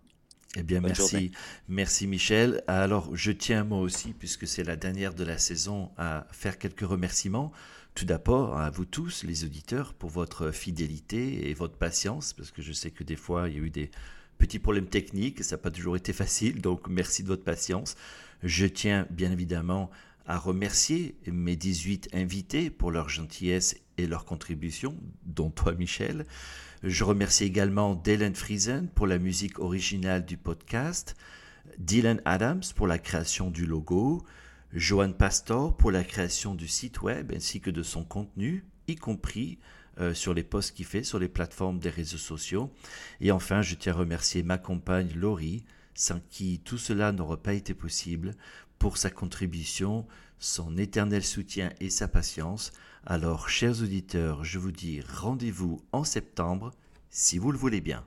Eh 0.56 0.64
bien, 0.64 0.82
merci. 0.82 1.32
Merci, 1.68 2.08
Michel. 2.08 2.64
Alors, 2.68 3.16
je 3.16 3.32
tiens 3.32 3.64
moi 3.64 3.80
aussi, 3.80 4.14
puisque 4.14 4.48
c'est 4.48 4.64
la 4.64 4.76
dernière 4.76 5.14
de 5.14 5.24
la 5.24 5.38
saison, 5.38 5.92
à 5.98 6.26
faire 6.32 6.58
quelques 6.58 6.82
remerciements. 6.82 7.52
Tout 7.94 8.06
d'abord, 8.06 8.58
à 8.58 8.70
vous 8.72 8.86
tous, 8.86 9.24
les 9.24 9.44
auditeurs, 9.44 9.94
pour 9.94 10.10
votre 10.10 10.52
fidélité 10.52 11.50
et 11.50 11.54
votre 11.54 11.78
patience, 11.78 12.34
parce 12.34 12.50
que 12.52 12.62
je 12.62 12.74
sais 12.74 12.90
que 12.90 13.04
des 13.04 13.16
fois, 13.16 13.48
il 13.48 13.56
y 13.56 13.58
a 13.60 13.62
eu 13.62 13.70
des 13.70 13.92
Petit 14.40 14.58
problème 14.58 14.88
technique, 14.88 15.44
ça 15.44 15.56
n'a 15.56 15.62
pas 15.62 15.70
toujours 15.70 15.96
été 15.96 16.14
facile, 16.24 16.62
donc 16.62 16.88
merci 16.88 17.22
de 17.22 17.28
votre 17.28 17.44
patience. 17.44 17.96
Je 18.42 18.66
tiens 18.66 19.06
bien 19.12 19.32
évidemment 19.32 19.92
à 20.26 20.38
remercier 20.38 21.16
mes 21.28 21.56
18 21.56 22.10
invités 22.14 22.70
pour 22.70 22.92
leur 22.92 23.10
gentillesse 23.10 23.76
et 23.98 24.08
leur 24.08 24.26
contribution, 24.26 24.96
dont 25.26 25.50
toi 25.50 25.74
Michel. 25.74 26.26
Je 26.84 27.04
remercie 27.04 27.44
également 27.44 27.96
Dylan 27.96 28.34
Friesen 28.34 28.88
pour 28.88 29.08
la 29.08 29.20
musique 29.20 29.60
originale 29.60 30.26
du 30.26 30.38
podcast, 30.38 31.16
Dylan 31.78 32.22
Adams 32.26 32.62
pour 32.76 32.88
la 32.88 32.98
création 32.98 33.50
du 33.50 33.66
logo, 33.66 34.24
Johan 34.74 35.12
Pastor 35.12 35.76
pour 35.76 35.92
la 35.92 36.04
création 36.04 36.56
du 36.56 36.68
site 36.68 37.02
web 37.02 37.34
ainsi 37.36 37.60
que 37.60 37.72
de 37.72 37.84
son 37.84 38.06
contenu, 38.06 38.64
y 38.88 38.96
compris 38.96 39.60
euh, 40.00 40.14
sur 40.14 40.34
les 40.34 40.44
posts 40.44 40.76
qu'il 40.76 40.86
fait 40.86 41.04
sur 41.04 41.20
les 41.20 41.28
plateformes 41.28 41.80
des 41.80 41.90
réseaux 41.90 42.18
sociaux. 42.18 42.72
Et 43.22 43.32
enfin, 43.32 43.62
je 43.62 43.76
tiens 43.76 43.94
à 43.94 43.98
remercier 43.98 44.44
ma 44.44 44.58
compagne 44.58 45.12
Laurie, 45.16 45.64
sans 45.94 46.20
qui 46.30 46.60
tout 46.60 46.78
cela 46.78 47.12
n'aurait 47.12 47.38
pas 47.38 47.54
été 47.54 47.74
possible, 47.74 48.36
pour 48.78 48.98
sa 48.98 49.10
contribution, 49.10 50.08
son 50.40 50.78
éternel 50.78 51.24
soutien 51.24 51.72
et 51.82 51.90
sa 51.90 52.08
patience. 52.08 52.72
Alors, 53.06 53.50
chers 53.50 53.82
auditeurs, 53.82 54.44
je 54.44 54.58
vous 54.58 54.72
dis 54.72 55.02
rendez-vous 55.02 55.82
en 55.92 56.04
septembre, 56.04 56.72
si 57.10 57.38
vous 57.38 57.52
le 57.52 57.58
voulez 57.58 57.82
bien. 57.82 58.06